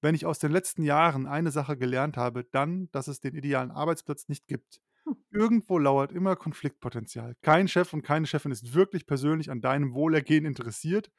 Wenn 0.00 0.14
ich 0.14 0.26
aus 0.26 0.38
den 0.38 0.52
letzten 0.52 0.82
Jahren 0.82 1.26
eine 1.26 1.50
Sache 1.50 1.76
gelernt 1.76 2.16
habe, 2.16 2.44
dann, 2.44 2.90
dass 2.92 3.08
es 3.08 3.20
den 3.20 3.34
idealen 3.34 3.70
Arbeitsplatz 3.70 4.28
nicht 4.28 4.46
gibt. 4.46 4.80
Hm. 5.04 5.16
Irgendwo 5.30 5.78
lauert 5.78 6.12
immer 6.12 6.36
Konfliktpotenzial. 6.36 7.36
Kein 7.42 7.68
Chef 7.68 7.92
und 7.92 8.02
keine 8.02 8.26
Chefin 8.26 8.52
ist 8.52 8.74
wirklich 8.74 9.06
persönlich 9.06 9.50
an 9.50 9.60
deinem 9.60 9.94
Wohlergehen 9.94 10.44
interessiert 10.44 11.10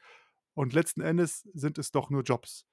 und 0.54 0.74
letzten 0.74 1.02
Endes 1.02 1.48
sind 1.54 1.78
es 1.78 1.92
doch 1.92 2.10
nur 2.10 2.24
Jobs. 2.24 2.66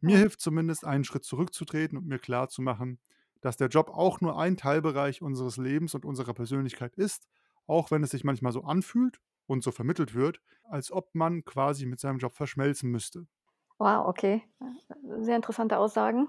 Mir 0.00 0.16
hilft 0.16 0.40
zumindest, 0.40 0.84
einen 0.84 1.04
Schritt 1.04 1.24
zurückzutreten 1.24 1.98
und 1.98 2.06
mir 2.06 2.18
klarzumachen, 2.18 2.98
dass 3.42 3.56
der 3.56 3.68
Job 3.68 3.90
auch 3.90 4.20
nur 4.20 4.38
ein 4.38 4.56
Teilbereich 4.56 5.22
unseres 5.22 5.56
Lebens 5.56 5.94
und 5.94 6.04
unserer 6.04 6.34
Persönlichkeit 6.34 6.94
ist, 6.96 7.28
auch 7.70 7.90
wenn 7.90 8.02
es 8.04 8.10
sich 8.10 8.24
manchmal 8.24 8.52
so 8.52 8.62
anfühlt 8.64 9.20
und 9.46 9.62
so 9.64 9.72
vermittelt 9.72 10.14
wird, 10.14 10.40
als 10.64 10.92
ob 10.92 11.14
man 11.14 11.44
quasi 11.44 11.86
mit 11.86 12.00
seinem 12.00 12.18
Job 12.18 12.34
verschmelzen 12.34 12.90
müsste.“ 12.90 13.26
Wow, 13.78 14.06
okay. 14.08 14.42
Sehr 15.22 15.36
interessante 15.36 15.78
Aussagen. 15.78 16.28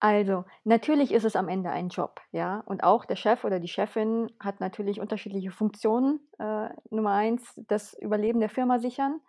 Also, 0.00 0.44
natürlich 0.64 1.12
ist 1.12 1.24
es 1.24 1.34
am 1.36 1.48
Ende 1.48 1.70
ein 1.70 1.88
Job, 1.88 2.20
ja? 2.30 2.60
Und 2.66 2.84
auch 2.84 3.04
der 3.04 3.16
Chef 3.16 3.44
oder 3.44 3.58
die 3.58 3.68
Chefin 3.68 4.30
hat 4.40 4.60
natürlich 4.60 5.00
unterschiedliche 5.00 5.50
Funktionen. 5.50 6.20
Äh, 6.38 6.70
Nummer 6.90 7.12
1, 7.14 7.54
das 7.68 7.94
Überleben 7.94 8.40
der 8.40 8.50
Firma 8.50 8.78
sichern. 8.78 9.20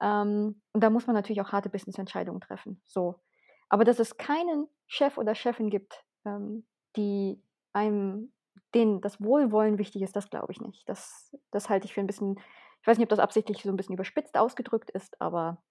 Ähm, 0.00 0.62
und 0.72 0.82
da 0.84 0.90
muss 0.90 1.06
man 1.06 1.16
natürlich 1.16 1.42
auch 1.42 1.52
harte 1.52 1.70
Business-Entscheidungen 1.70 2.40
treffen, 2.40 2.82
so. 2.86 3.20
Aber 3.68 3.84
dass 3.84 3.98
es 4.00 4.16
keinen 4.18 4.68
Chef 4.86 5.18
oder 5.18 5.34
Chefin 5.34 5.70
gibt, 5.70 6.04
ähm, 6.26 6.66
die 6.96 7.42
einem 7.72 8.32
denen 8.74 9.00
das 9.00 9.20
Wohlwollen 9.22 9.78
wichtig 9.78 10.02
ist, 10.02 10.16
das 10.16 10.30
glaube 10.30 10.52
ich 10.52 10.60
nicht. 10.60 10.88
Das 10.88 11.34
das 11.50 11.68
halte 11.70 11.86
ich 11.86 11.94
für 11.94 12.00
'n 12.00 12.06
bisschen 12.06 12.38
ich 12.82 12.86
weiß 12.88 12.98
nicht, 12.98 13.06
ob 13.06 13.10
das 13.10 13.18
absichtlich 13.20 13.62
so 13.62 13.70
'n 13.70 13.76
bisschen 13.76 13.94
überspitzt 13.94 14.36
ausgedrückt 14.38 14.90
ist, 14.90 15.20
aber, 15.20 15.62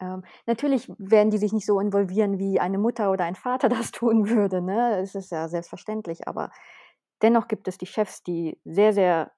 ähm, 0.00 0.24
natürlich 0.46 0.88
werden 0.98 1.30
die 1.30 1.38
sich 1.38 1.52
nicht 1.52 1.66
so 1.66 1.80
involvieren, 1.80 2.38
wie 2.38 2.60
eine 2.60 2.78
Mutter 2.78 3.10
oder 3.12 3.24
ein 3.24 3.36
Vater 3.36 3.68
das 3.90 3.92
tun 3.92 4.28
würde, 4.30 4.62
ne? 4.62 4.98
Es 5.00 5.14
ist 5.14 5.30
ja 5.32 5.48
selbstverständlich, 5.48 6.28
aber 6.28 6.50
dennoch 7.22 7.48
gibt 7.48 7.68
es 7.68 7.78
die 7.78 7.86
Chefs, 7.86 8.22
die 8.24 8.60
sehr, 8.64 8.92
sehr 8.94 9.32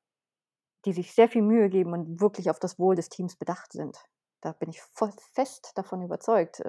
die 0.87 0.93
sich 0.93 1.15
sehr 1.15 1.29
viel 1.29 1.43
Mühe 1.43 1.69
geben 1.71 1.93
und 1.95 2.21
wirklich 2.21 2.51
auf 2.51 2.59
das 2.59 2.79
Wohl 2.79 2.95
des 2.97 3.09
Teams 3.09 3.37
bedacht 3.37 3.73
sind. 3.73 3.99
Da 4.43 4.53
bin 4.53 4.71
ich 4.71 4.81
voll 4.95 5.13
fest 5.35 5.73
davon 5.77 6.03
überzeugt. 6.03 6.63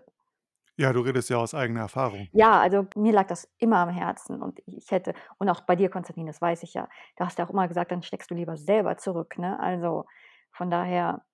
Ja, 0.81 0.91
du 0.93 1.01
redest 1.01 1.29
ja 1.29 1.38
aus 1.38 1.53
eigener 1.53 1.81
Erfahrung. 1.81 2.31
Ja, 2.33 2.61
also, 2.61 2.88
mir 2.95 3.11
lag 3.11 3.27
das 3.27 3.50
immer 3.57 3.77
am 3.79 3.89
Herzen 3.89 4.41
und 4.41 4.61
ich 4.65 4.89
hätte 4.89 5.13
und 5.38 5.50
auch 5.50 5.61
bei 5.61 5.75
dir, 5.75 5.89
Konstantin, 5.89 6.27
das 6.27 6.39
weiß 6.41 6.63
ich 6.63 6.73
ja. 6.73 6.88
Du 7.17 7.25
hast 7.25 7.38
ja 7.38 7.45
auch 7.45 7.50
immer 7.50 7.67
gesagt: 7.67 7.91
„Dann 7.91 8.03
steckst 8.03 8.31
du 8.31 8.35
lieber 8.35 8.55
selber 8.55 8.95
zurück“, 8.97 9.38
ne? 9.38 9.59
Also, 9.59 10.05
von 10.53 10.69
daher 10.71 11.25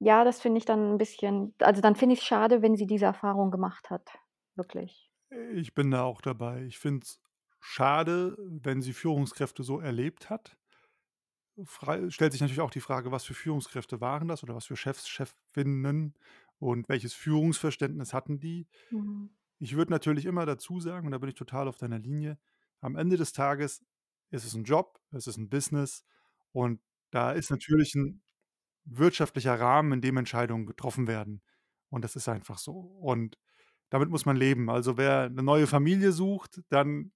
ja, 0.00 0.24
das 0.24 0.40
finde 0.42 0.58
ich 0.58 0.66
dann 0.66 0.94
'n 0.94 0.98
bisschen 0.98 1.54
also, 1.60 1.82
dann 1.82 1.96
finde 1.96 2.14
ich's 2.14 2.24
schade, 2.24 2.62
wenn 2.62 2.76
sie 2.76 2.86
diese 2.86 3.06
Erfahrung 3.06 3.50
gemacht 3.52 3.90
hat, 3.90 4.10
wirklich. 4.56 5.08
Ich 5.52 5.74
bin 5.74 5.90
da 5.90 6.02
auch 6.04 6.20
dabei. 6.20 6.64
Ich 6.64 6.78
finde 6.78 7.04
es 7.04 7.20
schade, 7.60 8.36
wenn 8.38 8.82
sie 8.82 8.92
Führungskräfte 8.92 9.62
so 9.62 9.80
erlebt 9.80 10.30
hat. 10.30 10.56
Frei 11.66 12.10
stellt 12.10 12.32
sich 12.32 12.40
natürlich 12.40 12.60
auch 12.60 12.70
die 12.70 12.80
Frage, 12.80 13.12
was 13.12 13.24
für 13.24 13.34
Führungskräfte 13.34 14.00
waren 14.00 14.26
das 14.26 14.42
oder 14.42 14.56
was 14.56 14.66
für 14.66 14.76
Chefs, 14.76 15.08
Chefinnen 15.08 16.14
und 16.60 16.88
welches 16.88 17.14
Führungsverständnis 17.14 18.14
hatten 18.14 18.40
die? 18.40 18.68
Mhm. 18.90 19.34
Ich 19.60 19.76
würde 19.76 19.92
natürlich 19.92 20.26
immer 20.26 20.46
dazu 20.46 20.80
sagen, 20.80 21.06
und 21.08 21.12
da 21.12 21.18
bin 21.18 21.30
ich 21.30 21.36
total 21.36 21.68
auf 21.68 21.78
deiner 21.78 21.98
Linie, 22.00 22.38
am 22.80 22.96
Ende 22.96 23.16
des 23.18 23.32
Tages 23.32 23.84
ist 24.30 24.44
es 24.46 24.54
'n 24.56 24.64
Job, 24.64 25.00
es 25.12 25.26
ist 25.28 25.38
'n 25.38 25.48
Business 25.50 26.04
und 26.52 26.80
da 27.12 27.32
ist 27.32 27.50
natürlich 27.50 27.94
'n 27.96 28.22
wirtschaftlicher 28.86 29.58
Rahmen, 29.60 29.92
in 29.94 30.00
dem 30.02 30.16
Entscheidungen 30.18 30.66
getroffen 30.66 31.06
werden. 31.08 31.42
Und 31.90 32.04
das 32.04 32.16
ist 32.16 32.28
einfach 32.28 32.58
so. 32.58 32.72
Und 32.80 33.38
damit 33.90 34.10
muss 34.10 34.26
man 34.26 34.36
leben. 34.36 34.70
Also, 34.70 34.98
wer 34.98 35.30
'ne 35.30 35.42
neue 35.44 35.66
Familie 35.68 36.12
sucht, 36.12 36.62
dann 36.70 37.12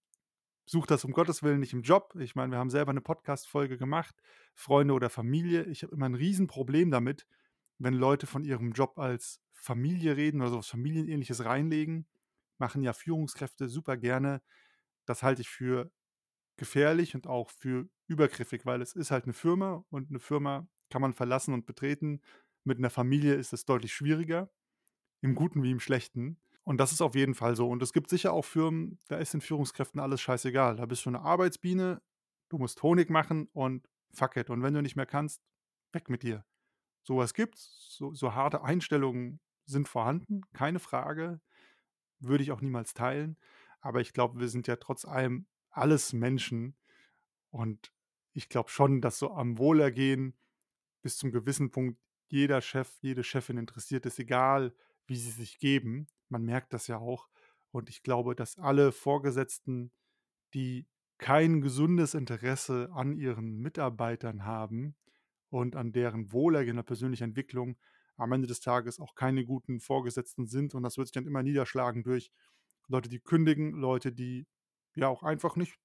sucht 0.67 0.91
das 0.93 1.05
um 1.07 1.13
Gottes 1.13 1.43
Willen 1.45 1.61
nicht 1.61 1.73
im 1.75 1.83
Job. 1.83 2.15
Ich 2.21 2.35
meine, 2.37 2.53
wir 2.53 2.59
haben 2.61 2.71
selber 2.71 2.93
'ne 2.95 3.01
Podcast-Folge 3.03 3.79
gemacht, 3.79 4.17
Freunde 4.55 4.95
oder 4.95 5.11
Familie. 5.11 5.65
Ich 5.67 5.83
habe 5.85 5.95
immer 5.95 6.07
'n 6.09 6.15
Riesenproblem 6.17 6.91
damit, 6.93 7.27
wenn 7.79 7.95
Leute 7.95 8.27
von 8.27 8.45
ihrem 8.45 8.73
Job 8.73 8.99
als 8.99 9.41
Familie 9.55 10.17
reden 10.17 10.41
oder 10.43 10.51
so 10.51 10.59
was 10.59 10.69
Familienähnliches 10.69 11.45
reinlegen. 11.45 12.07
Machen 12.59 12.83
ja 12.83 12.93
Führungskräfte 12.95 13.69
super 13.69 13.97
gerne. 13.97 14.43
Das 15.07 15.23
halte 15.25 15.43
ich 15.43 15.49
für 15.51 15.91
gefährlich 16.59 17.15
und 17.17 17.27
auch 17.29 17.51
für 17.51 17.89
übergriffig, 18.09 18.67
weil 18.67 18.83
es 18.83 18.95
ist 18.95 19.11
halt 19.13 19.27
'ne 19.29 19.35
Firma 19.35 19.85
und 19.91 20.11
'ne 20.13 20.21
Firma 20.21 20.69
kann 20.91 21.03
man 21.03 21.15
verlassen 21.15 21.55
und 21.55 21.67
betreten. 21.67 22.23
Mit 22.65 22.81
'ner 22.81 22.91
Familie 22.91 23.35
ist 23.37 23.53
es 23.55 23.65
deutlich 23.67 23.95
schwieriger, 23.95 24.51
im 25.23 25.35
Guten 25.37 25.63
wie 25.65 25.73
im 25.73 25.81
Schlechten. 25.81 26.39
Und 26.65 26.79
das 26.81 26.93
ist 26.93 27.03
auf 27.03 27.15
jeden 27.17 27.35
Fall 27.37 27.57
so. 27.57 27.69
Und 27.71 27.83
es 27.83 27.93
gibt 27.95 28.11
sicher 28.11 28.33
auch 28.35 28.45
Firmen, 28.47 28.99
da 29.09 29.19
ist 29.19 29.35
den 29.35 29.41
Führungskräften 29.43 30.01
alles 30.01 30.21
scheißegal. 30.23 30.77
Da 30.77 30.87
bist 30.87 31.07
du 31.07 31.11
'ne 31.13 31.21
Arbeitsbiene, 31.23 32.03
du 32.51 32.59
musst 32.59 32.83
Honig 32.85 33.11
machen 33.11 33.49
und 33.55 33.89
fuck 34.15 34.37
it. 34.39 34.51
Und 34.51 34.63
wenn 34.63 34.75
du 34.75 34.83
nicht 34.83 34.97
mehr 34.97 35.07
kannst, 35.07 35.43
weg 35.93 36.11
mit 36.11 36.23
dir. 36.25 36.45
So 37.09 37.17
was 37.17 37.33
gibt's, 37.33 37.87
so 37.89 38.13
so 38.13 38.35
harte 38.35 38.63
Einstellungen 38.63 39.41
sind 39.65 39.89
vorhanden, 39.89 40.43
keine 40.53 40.79
Frage. 40.79 41.41
Würde 42.21 42.45
ich 42.45 42.53
auch 42.53 42.61
niemals 42.61 42.93
teilen. 42.93 43.39
Aber 43.81 44.03
ich 44.03 44.13
glaube, 44.13 44.41
wir 44.41 44.49
sind 44.49 44.67
ja 44.67 44.77
trotz 44.77 45.07
allem 45.07 45.47
alles 45.71 46.13
Menschen 46.13 46.77
und 47.49 47.95
ich 48.35 48.51
glaube 48.51 48.69
schon, 48.69 49.01
dass 49.01 49.19
so 49.19 49.31
am 49.33 49.57
Wohlergehen 49.57 50.37
bis 51.01 51.17
zum 51.17 51.33
gewissen 51.33 51.71
Punkt 51.71 51.99
jeder 52.27 52.61
Chef, 52.61 52.93
jede 53.01 53.25
Chefin 53.25 53.57
interessiert 53.57 54.05
ist, 54.05 54.19
egal 54.19 54.75
wie 55.07 55.17
sie 55.17 55.31
sich 55.31 55.59
geben. 55.59 56.09
Man 56.29 56.45
merkt 56.45 56.75
das 56.75 56.89
ja 56.89 56.99
auch. 56.99 57.31
Und 57.71 57.89
ich 57.89 58.03
glaube, 58.03 58.35
dass 58.35 58.59
alle 58.59 58.93
Vorgesetzten, 58.93 59.93
die 60.53 60.87
kein 61.17 61.63
gesundes 61.63 62.13
Interesse 62.13 62.91
an 62.93 63.15
ihren 63.15 63.61
Mitarbeitern 63.61 64.45
haben 64.45 64.95
und 65.51 65.77
an 65.77 65.93
deren 65.93 66.33
Wohlergehen 66.33 66.77
oder 66.77 66.85
persönlicher 66.85 67.25
Entwicklung, 67.25 67.79
am 68.17 68.33
Ende 68.33 68.49
des 68.49 68.61
Tages 68.61 69.01
auch 69.01 69.15
keine 69.15 69.45
guten 69.45 69.81
Vorgesetzten 69.81 70.47
sind. 70.47 70.75
Und 70.75 70.83
das 70.83 70.97
wird 70.99 71.09
sich 71.09 71.13
dann 71.13 71.27
immer 71.27 71.43
niederschlagen 71.43 72.03
durch 72.03 72.33
Leute, 72.89 73.09
die 73.09 73.21
kündigen, 73.21 73.73
Leute, 73.73 74.13
die 74.13 74.47
ja 74.97 75.09
auch 75.09 75.23
einfach 75.23 75.57
nicht 75.57 75.79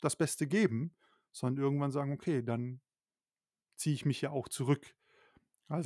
das 0.00 0.16
Beste 0.16 0.46
geben, 0.46 0.96
sondern 1.32 1.64
irgendwann 1.64 1.90
sagen: 1.92 2.12
„Okay, 2.12 2.42
dann 2.42 2.80
ziehe 3.76 3.94
ich 3.94 4.04
mich 4.06 4.20
ja 4.22 4.30
auch 4.30 4.48
zurück.“ 4.48 4.96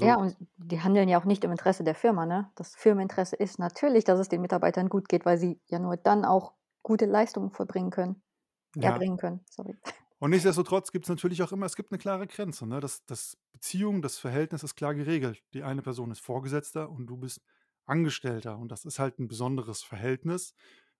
Ja, 0.01 0.17
Also 0.17 0.19
und 0.19 0.37
die 0.57 0.81
handeln 0.81 1.09
ja 1.09 1.19
auch 1.21 1.25
nicht 1.25 1.45
im 1.45 1.51
Interesse 1.53 1.85
der 1.85 1.95
Firma, 1.95 2.27
ne? 2.27 2.51
Das 2.57 2.75
Firmeninteresse 2.75 3.37
ist 3.37 3.59
natürlich, 3.59 4.05
dass 4.05 4.19
es 4.19 4.29
den 4.29 4.41
Mitarbeitern 4.41 4.89
gut 4.89 5.09
geht, 5.09 5.25
weil 5.27 5.39
sie 5.39 5.61
ja 5.67 5.79
nur 5.79 5.97
dann 5.97 6.25
auch 6.25 6.55
gute 6.83 7.07
Leistungen 7.07 7.51
vollbringen 7.51 7.91
können 7.91 8.23
Ja. 8.75 9.03
erbringen 9.03 9.19
können, 9.19 9.45
sorry. 9.51 9.77
Und 10.23 10.31
nichtsdestotrotz 10.31 10.93
gibt's 10.93 11.09
natürlich 11.09 11.43
auch 11.43 11.51
immer 11.51 11.67
es 11.67 11.75
gibt 11.75 11.91
'ne 11.91 11.99
klare 11.99 12.29
Grenze, 12.29 12.65
ne? 12.65 12.79
Das 12.79 13.05
das 13.07 13.37
Beziehung, 13.53 14.03
das 14.03 14.19
Verhältnis 14.19 14.63
ist 14.63 14.77
klar 14.77 14.95
geregelt. 14.95 15.43
Die 15.53 15.65
eine 15.65 15.83
Person 15.83 16.13
ist 16.13 16.21
Vorgesetzter 16.21 16.89
und 16.91 17.09
du 17.09 17.17
bist 17.17 17.41
Angestellter. 17.87 18.57
Und 18.57 18.69
das 18.71 18.85
ist 18.85 19.01
halt 19.01 19.19
'n 19.19 19.27
besonderes 19.27 19.83
Verhältnis. 19.83 20.55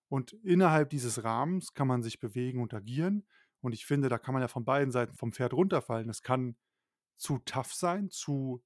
Und 0.09 0.33
innerhalb 0.43 0.91
dieses 0.91 1.23
Rahmens 1.23 1.73
kann 1.73 1.87
man 1.87 2.03
sich 2.03 2.19
bewegen 2.19 2.61
und 2.61 2.75
agieren. 2.75 3.25
Und 3.61 3.75
ich 3.75 3.87
finde, 3.87 4.09
da 4.09 4.19
kann 4.19 4.33
man 4.35 4.43
ja 4.43 4.49
von 4.49 4.65
beiden 4.65 4.91
Seiten 4.91 5.15
vom 5.15 5.33
Pferd 5.33 5.53
runterfallen. 5.55 6.09
Es 6.11 6.23
kann 6.23 6.57
zu 7.17 7.39
tough 7.45 7.73
sein, 7.75 8.11
zu 8.11 8.63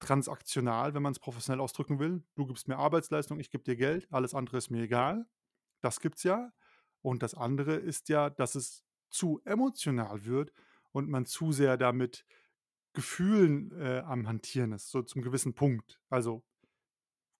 transaktional, 0.00 0.94
wenn 0.94 1.02
man's 1.02 1.20
professionell 1.20 1.60
ausdrücken 1.60 1.98
will. 2.00 2.24
Du 2.36 2.46
gibst 2.46 2.68
mir 2.68 2.78
Arbeitsleistung, 2.78 3.40
ich 3.40 3.50
gebe 3.50 3.64
dir 3.64 3.76
Geld, 3.76 4.08
alles 4.12 4.34
andere 4.34 4.58
ist 4.58 4.70
mir 4.70 4.82
egal. 4.84 5.26
Das 5.82 6.00
gibt's 6.00 6.24
ja. 6.24 6.52
Und 7.02 7.22
das 7.24 7.34
andere 7.34 7.76
ist 7.76 8.08
ja, 8.10 8.30
dass 8.30 8.54
es 8.56 8.84
zu 9.10 9.40
emotional 9.44 10.24
wird 10.26 10.52
und 10.92 11.08
man 11.08 11.26
zu 11.26 11.52
sehr 11.52 11.76
da 11.76 11.92
mit 11.92 12.26
Gefühlen, 12.94 13.72
äh, 13.80 14.00
am 14.06 14.28
Hantieren 14.28 14.72
ist, 14.72 14.90
so 14.90 15.02
zum 15.02 15.22
gewissen 15.22 15.54
Punkt. 15.54 16.00
Also, 16.10 16.44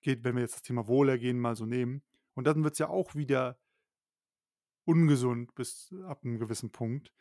geht 0.03 0.25
wenn 0.25 0.35
wir 0.37 0.43
jetzt 0.43 0.55
das 0.57 0.63
Thema 0.63 0.87
Wohlergehen 0.89 1.39
mal 1.41 1.57
so 1.57 1.67
nehmen. 1.67 2.03
Und 2.35 2.47
dann 2.47 2.63
wird's 2.65 2.79
ja 2.79 2.89
auch 2.89 3.15
wieder 3.15 3.59
ungesund 4.89 5.55
bis 5.55 5.95
ab 6.07 6.25
'nem 6.25 6.39
gewissen 6.39 6.71
Punkt. 6.73 7.13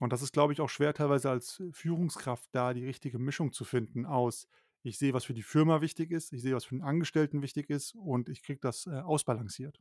Und 0.00 0.12
das 0.12 0.22
ist, 0.22 0.32
glaube 0.32 0.52
ich, 0.52 0.60
auch 0.60 0.68
schwer 0.70 0.94
teilweise 0.94 1.30
als 1.30 1.62
Führungskraft 1.72 2.50
da 2.52 2.74
die 2.74 2.84
richtige 2.86 3.18
Mischung 3.18 3.52
zu 3.52 3.64
finden 3.64 4.06
aus: 4.06 4.48
„Ich 4.82 4.98
sehe, 4.98 5.12
was 5.14 5.24
für 5.24 5.34
die 5.34 5.42
Firma 5.42 5.80
wichtig 5.80 6.10
ist, 6.12 6.32
ich 6.32 6.42
sehe, 6.42 6.54
was 6.54 6.64
für 6.66 6.76
den 6.76 6.82
Angestellten 6.84 7.42
wichtig 7.42 7.70
ist 7.70 7.94
und 7.94 8.28
ich 8.28 8.42
kriege 8.42 8.60
das, 8.60 8.86
äh, 8.86 8.92
ausbalanciert.“ 9.00 9.80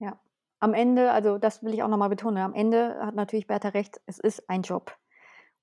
Ja. 0.00 0.20
Am 0.62 0.72
Ende 0.74 1.12
also, 1.12 1.36
das 1.38 1.62
will 1.62 1.74
ich 1.74 1.82
auch 1.82 1.88
noch 1.88 1.98
mal 1.98 2.08
betonen, 2.08 2.38
am 2.38 2.54
Ende 2.54 2.96
hat 3.00 3.14
natürlich 3.14 3.46
Berta 3.46 3.68
recht, 3.70 4.00
es 4.06 4.18
ist 4.18 4.48
ein 4.48 4.62
Job. 4.62 4.96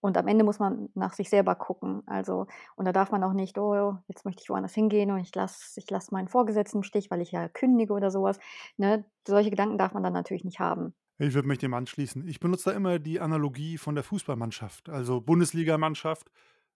Und 0.01 0.17
am 0.17 0.27
Ende 0.27 0.43
muss 0.45 0.59
man 0.59 0.89
nach 0.95 1.13
sich 1.13 1.29
selber 1.29 1.55
gucken. 1.55 2.03
Also 2.07 2.47
und 2.77 2.85
da 2.85 2.93
darf 2.93 3.11
man 3.11 3.23
auch 3.23 3.33
nicht: 3.33 3.57
„Oh, 3.59 3.97
jetzt 4.07 4.25
möchte 4.25 4.43
ich 4.43 4.49
woanders 4.49 4.73
hingehen 4.75 5.11
und 5.11 5.19
ich 5.19 5.33
lasse 5.35 5.79
ich 5.79 5.89
lasse 5.91 6.13
meinen 6.13 6.27
Vorgesetzten 6.29 6.79
im 6.79 6.83
Stich, 6.83 7.11
weil 7.11 7.21
ich 7.21 7.31
ja 7.33 7.49
kündige“ 7.49 7.93
oder 7.93 8.11
so 8.11 8.23
was, 8.23 8.39
ne? 8.77 9.05
Solche 9.27 9.49
Gedanken 9.51 9.77
darf 9.79 9.93
man 9.93 10.03
dann 10.03 10.13
natürlich 10.13 10.45
nicht 10.45 10.59
haben. 10.59 10.95
Ich 11.19 11.33
würde 11.33 11.47
mich 11.47 11.59
dem 11.59 11.73
anschließen. 11.73 12.27
Ich 12.27 12.39
benutze 12.39 12.71
da 12.71 12.75
immer 12.75 12.99
die 12.99 13.19
Analogie 13.19 13.77
von 13.77 13.95
der 13.95 14.03
Fußballmannschaft. 14.03 14.89
Also, 14.89 15.21
Bundesligamannschaft. 15.21 16.31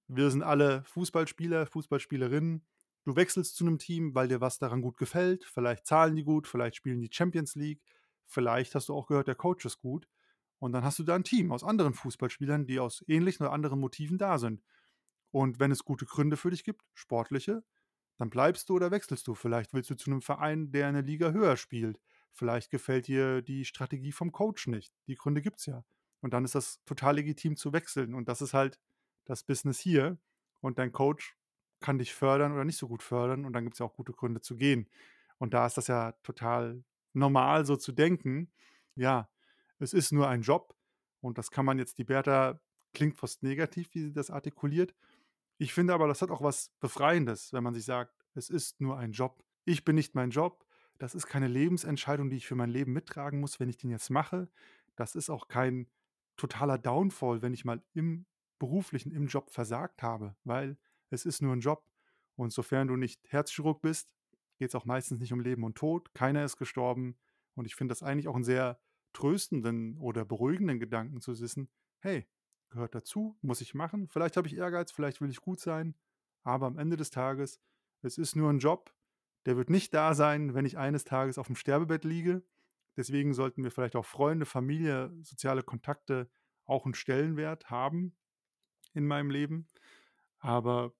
Wir 0.07 0.29
sind 0.31 0.43
alle 0.43 0.83
Fußballspieler, 0.85 1.65
Fußballspielerinnen. 1.67 2.65
Du 3.05 3.15
wechselst 3.15 3.55
zu 3.55 3.65
'nem 3.65 3.77
Team, 3.79 4.15
weil 4.15 4.27
dir 4.27 4.41
was 4.41 4.59
daran 4.59 4.81
gut 4.81 4.97
gefällt. 4.97 5.45
Vielleicht 5.45 5.85
zahlen 5.87 6.15
die 6.15 6.23
gut, 6.23 6.47
vielleicht 6.47 6.75
spielen 6.75 7.01
die 7.01 7.09
Champions 7.11 7.55
League. 7.55 7.81
Vielleicht 8.27 8.75
hast 8.75 8.89
du 8.89 8.95
auch 8.95 9.07
gehört, 9.07 9.27
der 9.27 9.35
Coach 9.35 9.65
ist 9.65 9.79
gut. 9.79 10.07
Und 10.59 10.73
dann 10.73 10.83
hast 10.83 10.99
du 10.99 11.03
da 11.03 11.15
'n 11.15 11.23
Team 11.25 11.51
aus 11.51 11.63
anderen 11.63 11.93
Fußballspielern, 11.95 12.67
die 12.67 12.79
aus 12.79 13.03
ähnlichen 13.07 13.45
oder 13.45 13.53
anderen 13.53 13.79
Motiven 13.79 14.17
da 14.19 14.37
sind. 14.39 14.63
Und 15.31 15.59
wenn 15.59 15.71
es 15.71 15.85
gute 15.85 16.05
Gründe 16.05 16.37
für 16.37 16.51
dich 16.51 16.63
gibt, 16.63 16.83
sportliche, 16.95 17.63
dann 18.17 18.29
bleibst 18.31 18.69
du 18.69 18.75
oder 18.75 18.91
wechselst 18.91 19.27
du. 19.27 19.35
Vielleicht 19.35 19.73
willst 19.73 19.89
du 19.91 19.95
zu 19.97 20.09
'nem 20.11 20.21
Verein, 20.21 20.71
der 20.71 20.91
'ne 20.91 21.01
Liga 21.01 21.31
höher 21.31 21.57
spielt. 21.57 21.99
Vielleicht 22.33 22.71
gefällt 22.71 23.07
dir 23.07 23.41
die 23.43 23.65
Strategie 23.65 24.11
vom 24.13 24.31
Coach 24.31 24.67
nicht. 24.67 24.93
Die 25.07 25.15
Gründe 25.15 25.41
gibt's 25.41 25.65
ja. 25.67 25.85
Und 26.21 26.33
dann 26.33 26.45
ist 26.45 26.55
das 26.55 26.83
total 26.85 27.15
legitim 27.17 27.57
zu 27.57 27.73
wechseln. 27.73 28.13
Und 28.15 28.29
das 28.29 28.41
ist 28.41 28.53
halt 28.55 28.79
das 29.25 29.43
Business 29.43 29.79
hier. 29.79 30.19
Und 30.61 30.79
dein 30.79 30.91
Coach 30.93 31.37
kann 31.81 31.99
dich 31.99 32.13
fördern 32.15 32.53
oder 32.53 32.65
nicht 32.65 32.77
so 32.79 32.87
gut 32.89 33.03
fördern. 33.03 33.45
Und 33.45 33.53
dann 33.53 33.63
gibt's 33.65 33.79
ja 33.79 33.85
auch 33.87 33.95
gute 33.95 34.13
Gründe 34.13 34.41
zu 34.41 34.55
gehen. 34.57 34.89
Und 35.39 35.53
da 35.55 35.65
ist 35.67 35.77
das 35.77 35.87
ja 35.87 36.13
total 36.23 36.83
normal, 37.17 37.65
so 37.65 37.75
zu 37.75 37.91
denken: 37.91 38.51
„Ja, 38.95 39.29
es 39.79 39.93
ist 39.93 40.11
nur 40.11 40.27
ein 40.29 40.41
Job.“ 40.41 40.75
Und 41.21 41.37
das 41.37 41.51
kann 41.51 41.65
man 41.65 41.79
jetzt 41.79 41.97
die 41.97 42.03
Berta 42.05 42.59
klingt 42.93 43.17
fast 43.17 43.43
negativ, 43.43 43.93
wie 43.93 44.01
sie 44.03 44.13
das 44.13 44.29
artikuliert. 44.31 44.95
Ich 45.57 45.73
finde 45.73 45.93
aber, 45.93 46.07
das 46.07 46.21
hat 46.21 46.29
auch 46.31 46.41
was 46.41 46.71
Befreiendes, 46.79 47.53
wenn 47.53 47.63
man 47.63 47.73
sich 47.73 47.85
sagt: 47.85 48.13
„Es 48.33 48.49
ist 48.49 48.81
nur 48.81 48.97
ein 48.97 49.11
Job. 49.11 49.43
Ich 49.65 49.83
bin 49.83 49.95
nicht 49.95 50.15
mein 50.15 50.29
Job. 50.31 50.65
Das 50.99 51.15
ist 51.15 51.27
keine 51.27 51.47
Lebensentscheidung, 51.47 52.29
die 52.29 52.37
ich 52.37 52.47
für 52.47 52.55
mein 52.55 52.69
Leben 52.69 52.93
mittragen 52.93 53.39
muss, 53.39 53.59
wenn 53.59 53.69
ich 53.69 53.77
den 53.77 53.91
jetzt 53.91 54.09
mache. 54.09 54.49
Das 54.95 55.15
ist 55.15 55.29
auch 55.29 55.47
kein 55.47 55.87
totaler 56.37 56.77
Downfall, 56.77 57.41
wenn 57.41 57.53
ich 57.53 57.65
mal 57.65 57.83
im 57.93 58.25
Beruflichen, 58.59 59.11
im 59.11 59.27
Job 59.27 59.51
versagt 59.51 60.01
habe, 60.03 60.35
weil 60.43 60.77
es 61.09 61.25
ist 61.25 61.41
nur 61.41 61.53
ein 61.55 61.59
Job. 61.61 61.85
Und 62.35 62.51
sofern 62.53 62.87
du 62.87 62.95
nicht 62.95 63.31
Herzchirurg 63.31 63.81
bist, 63.81 64.13
geht 64.57 64.69
es 64.69 64.75
auch 64.75 64.85
meistens 64.85 65.19
nicht 65.19 65.33
um 65.33 65.39
Leben 65.39 65.63
und 65.63 65.75
Tod. 65.77 66.13
Keiner 66.13 66.43
ist 66.43 66.57
gestorben. 66.57 67.17
Und 67.55 67.65
ich 67.65 67.75
finde 67.75 67.91
das 67.91 68.03
eigentlich 68.03 68.27
auch 68.27 68.35
einen 68.35 68.43
sehr 68.43 68.79
tröstenden 69.13 69.97
oder 69.97 70.25
beruhigenden 70.25 70.79
Gedanken 70.79 71.21
zu 71.21 71.39
wissen: 71.39 71.69
„Hey, 71.99 72.27
gehört 72.69 72.95
dazu, 72.95 73.37
muss 73.41 73.61
ich 73.61 73.73
machen. 73.73 74.07
Vielleicht 74.07 74.37
habe 74.37 74.47
ich 74.47 74.55
Ehrgeiz, 74.55 74.91
vielleicht 74.91 75.21
will 75.21 75.29
ich 75.29 75.41
gut 75.41 75.59
sein, 75.59 75.95
aber 76.43 76.67
am 76.67 76.77
Ende 76.77 76.97
des 76.97 77.09
Tages, 77.09 77.59
es 78.01 78.17
ist 78.17 78.35
nur 78.35 78.49
ein 78.51 78.59
Job. 78.59 78.93
Der 79.45 79.57
wird 79.57 79.69
nicht 79.69 79.93
da 79.93 80.13
sein, 80.13 80.53
wenn 80.53 80.65
ich 80.65 80.77
eines 80.77 81.03
Tages 81.05 81.37
auf 81.37 81.47
dem 81.47 81.55
Sterbebett 81.55 82.03
liege. 82.03 82.43
Deswegen 82.97 83.33
sollten 83.33 83.63
wir 83.63 83.71
vielleicht 83.71 83.95
auch 83.95 84.05
Freunde, 84.05 84.45
Familie, 84.45 85.11
soziale 85.21 85.63
Kontakte 85.63 86.29
auch 86.65 86.85
einen 86.85 86.95
Stellenwert 86.95 87.69
haben 87.69 88.15
in 88.93 89.07
meinem 89.07 89.31
Leben. 89.31 89.67
Aber 90.39 90.93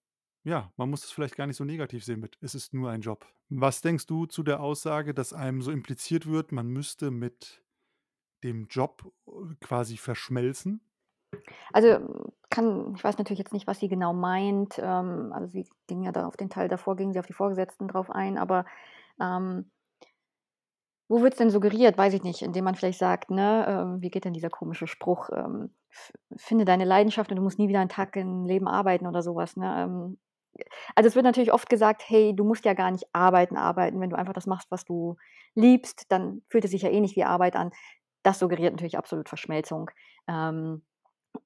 ja, 0.44 0.72
man 0.76 0.90
muss 0.90 1.04
es 1.04 1.12
vielleicht 1.12 1.36
gar 1.36 1.46
nicht 1.46 1.56
so 1.56 1.64
negativ 1.64 2.04
sehen 2.04 2.20
mit: 2.20 2.38
„Es 2.40 2.54
ist 2.54 2.74
nur 2.74 2.90
ein 2.90 3.02
Job.“ 3.02 3.26
Was 3.50 3.80
denkst 3.80 4.06
du 4.06 4.26
zu 4.26 4.42
der 4.42 4.60
Aussage, 4.60 5.14
dass 5.14 5.32
einem 5.32 5.62
so 5.62 5.70
impliziert 5.70 6.26
wird, 6.26 6.52
man 6.52 6.68
müsste 6.68 7.10
mit 7.10 7.62
dem 8.44 8.68
Job, 8.68 9.12
äh, 9.28 9.54
quasi 9.60 9.96
verschmelzen? 9.98 10.82
Also, 11.72 11.88
hm, 11.96 12.32
kann 12.50 12.94
ich 12.96 13.04
weiß 13.04 13.18
natürlich 13.18 13.38
jetzt 13.38 13.52
nicht, 13.52 13.66
was 13.66 13.78
sie 13.80 13.88
genau 13.88 14.12
meint. 14.14 14.78
Ähm, 14.78 15.32
also, 15.32 15.46
sie 15.48 15.68
ging 15.86 16.02
ja 16.02 16.12
da 16.12 16.26
auf 16.26 16.36
den 16.36 16.50
Teil 16.50 16.68
davor 16.68 16.96
ging 16.96 17.12
sie 17.12 17.18
auf 17.18 17.26
die 17.26 17.32
Vorgesetzten 17.32 17.88
drauf 17.88 18.10
ein, 18.10 18.38
aber, 18.38 18.64
ähm 19.20 19.70
wo 21.10 21.22
wird's 21.22 21.38
denn 21.38 21.50
suggeriert? 21.50 21.96
Weiß 21.96 22.12
ich 22.12 22.22
nicht, 22.22 22.42
indem 22.42 22.64
man 22.64 22.74
vielleicht 22.74 22.98
sagt, 22.98 23.30
ne, 23.30 23.64
ähm, 23.66 24.02
wie 24.02 24.10
geht 24.10 24.24
denn 24.26 24.34
dieser 24.34 24.50
komische 24.50 24.86
Spruch, 24.86 25.30
ähm, 25.34 25.70
finde 26.36 26.66
deine 26.66 26.84
Leidenschaft 26.84 27.30
und 27.30 27.36
du 27.36 27.42
musst 27.42 27.58
nie 27.58 27.68
wieder 27.68 27.80
einen 27.80 27.88
Tag 27.88 28.14
im 28.16 28.44
Leben 28.44 28.68
arbeiten 28.68 29.06
oder 29.06 29.22
so 29.22 29.34
was, 29.34 29.56
ne? 29.56 30.16
Also, 30.94 31.08
es 31.08 31.14
wird 31.16 31.24
natürlich 31.24 31.52
oft 31.52 31.68
gesagt: 31.68 32.02
„Hey, 32.08 32.34
du 32.34 32.44
musst 32.44 32.64
ja 32.64 32.74
gar 32.74 32.90
nicht 32.90 33.06
arbeiten, 33.12 33.56
arbeiten. 33.56 34.00
Wenn 34.00 34.10
du 34.10 34.16
einfach 34.16 34.32
das 34.34 34.46
machst, 34.46 34.70
was 34.70 34.84
du 34.84 35.16
liebst, 35.54 36.06
dann 36.10 36.42
fühlt 36.48 36.64
es 36.64 36.70
sich 36.72 36.82
ja 36.82 36.90
eh 36.90 37.00
nicht 37.00 37.16
wie 37.16 37.24
Arbeit 37.24 37.56
an.“ 37.56 37.70
Das 38.24 38.38
suggeriert 38.38 38.72
natürlich 38.74 38.98
absolut 38.98 39.28
Verschmelzung. 39.28 39.90
Ähm, 40.28 40.82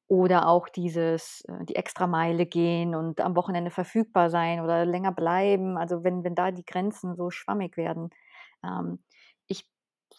oder 0.09 0.49
auch 0.49 0.69
dieses, 0.69 1.45
äh, 1.49 1.65
die 1.65 1.77
Extrameile 1.77 2.47
gehen 2.47 2.95
und 2.95 3.21
am 3.21 3.37
Wochenende 3.37 3.71
verfügbar 3.71 4.31
sein 4.31 4.61
oder 4.61 4.85
länger 4.85 5.13
bleiben. 5.13 5.79
Also, 5.79 6.05
wenn 6.05 6.25
wenn 6.25 6.35
da 6.35 6.51
die 6.51 6.65
Grenzen 6.65 7.17
so 7.17 7.31
schwammig 7.31 7.77
werden. 7.77 8.11
Ähm, 8.65 9.03
ich 9.49 9.69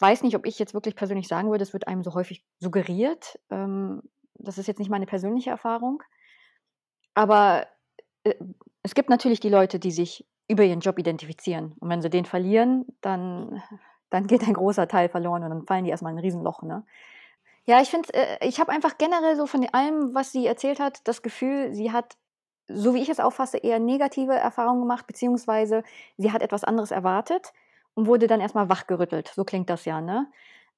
weiß 0.00 0.22
nicht, 0.22 0.36
ob 0.36 0.46
ich 0.46 0.58
jetzt 0.58 0.74
wirklich 0.74 0.96
persönlich 0.96 1.28
sagen 1.28 1.50
würde, 1.50 1.62
es 1.62 1.72
wird 1.72 1.88
einem 1.88 2.02
so 2.04 2.14
häufig 2.14 2.44
suggeriert. 2.60 3.38
Ähm, 3.50 4.02
das 4.34 4.58
ist 4.58 4.66
jetzt 4.66 4.78
nicht 4.80 4.90
meine 4.90 5.06
persönliche 5.06 5.50
Erfahrung. 5.50 6.02
Aber, 7.14 7.66
äh, 8.24 8.34
es 8.84 8.94
gibt 8.94 9.10
natürlich 9.10 9.40
die 9.40 9.50
Leute, 9.50 9.80
die 9.80 9.92
sich 9.92 10.26
über 10.48 10.64
ihren 10.64 10.80
Job 10.80 10.98
identifizieren. 10.98 11.74
Und 11.80 11.90
wenn 11.90 12.02
sie 12.02 12.10
den 12.10 12.26
verlieren, 12.26 12.86
dann 13.02 13.62
dann 14.10 14.28
geht 14.28 14.44
ein 14.46 14.54
großer 14.54 14.88
Teil 14.88 15.08
verloren 15.08 15.42
und 15.44 15.50
dann 15.50 15.66
fallen 15.66 15.84
die 15.84 15.90
erst 15.90 16.02
mal 16.04 16.10
in 16.12 16.18
'n 16.18 16.20
Riesenloch, 16.20 16.62
ne? 16.62 16.84
Ja, 17.66 17.80
ich 17.82 17.90
finde 17.90 18.12
äh, 18.14 18.46
ich 18.48 18.60
habe 18.60 18.72
einfach 18.72 18.98
generell 18.98 19.36
so 19.36 19.46
von 19.46 19.66
allem, 19.72 20.14
was 20.14 20.32
sie 20.32 20.46
erzählt 20.46 20.80
hat, 20.80 21.00
das 21.08 21.22
Gefühl, 21.22 21.74
sie 21.74 21.92
hat, 21.92 22.16
so 22.68 22.94
wie 22.94 23.02
ich 23.02 23.08
es 23.10 23.20
auffasse, 23.20 23.58
eher 23.58 23.78
negative 23.80 24.34
Erfahrungen 24.34 24.82
gemacht, 24.82 25.06
beziehungsweise 25.08 25.82
sie 26.18 26.32
hat 26.32 26.42
etwas 26.42 26.64
anderes 26.64 26.90
erwartet 26.92 27.52
und 27.94 28.06
wurde 28.08 28.26
dann 28.28 28.40
erst 28.42 28.54
mal 28.56 28.68
wachgerüttelt. 28.70 29.32
So 29.34 29.44
klingt 29.44 29.70
das 29.70 29.84
ja, 29.86 30.00
ne? 30.02 30.28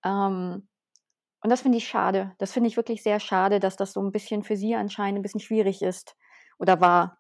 Ähm, 0.05 0.69
und 1.43 1.51
das 1.51 1.63
finde 1.63 1.79
ich 1.79 1.89
schade. 1.89 2.35
Das 2.39 2.53
finde 2.53 2.69
ich 2.69 2.77
wirklich 2.79 3.03
sehr 3.05 3.21
schade, 3.21 3.61
dass 3.61 3.77
das 3.77 3.93
so 3.95 4.01
'n 4.03 4.13
bisschen 4.13 4.45
für 4.45 4.57
sie 4.57 4.75
anscheinend 4.77 5.21
'n 5.21 5.23
bisschen 5.23 5.41
schwierig 5.41 5.83
ist 5.83 6.17
oder 6.59 6.81
war. 6.83 7.19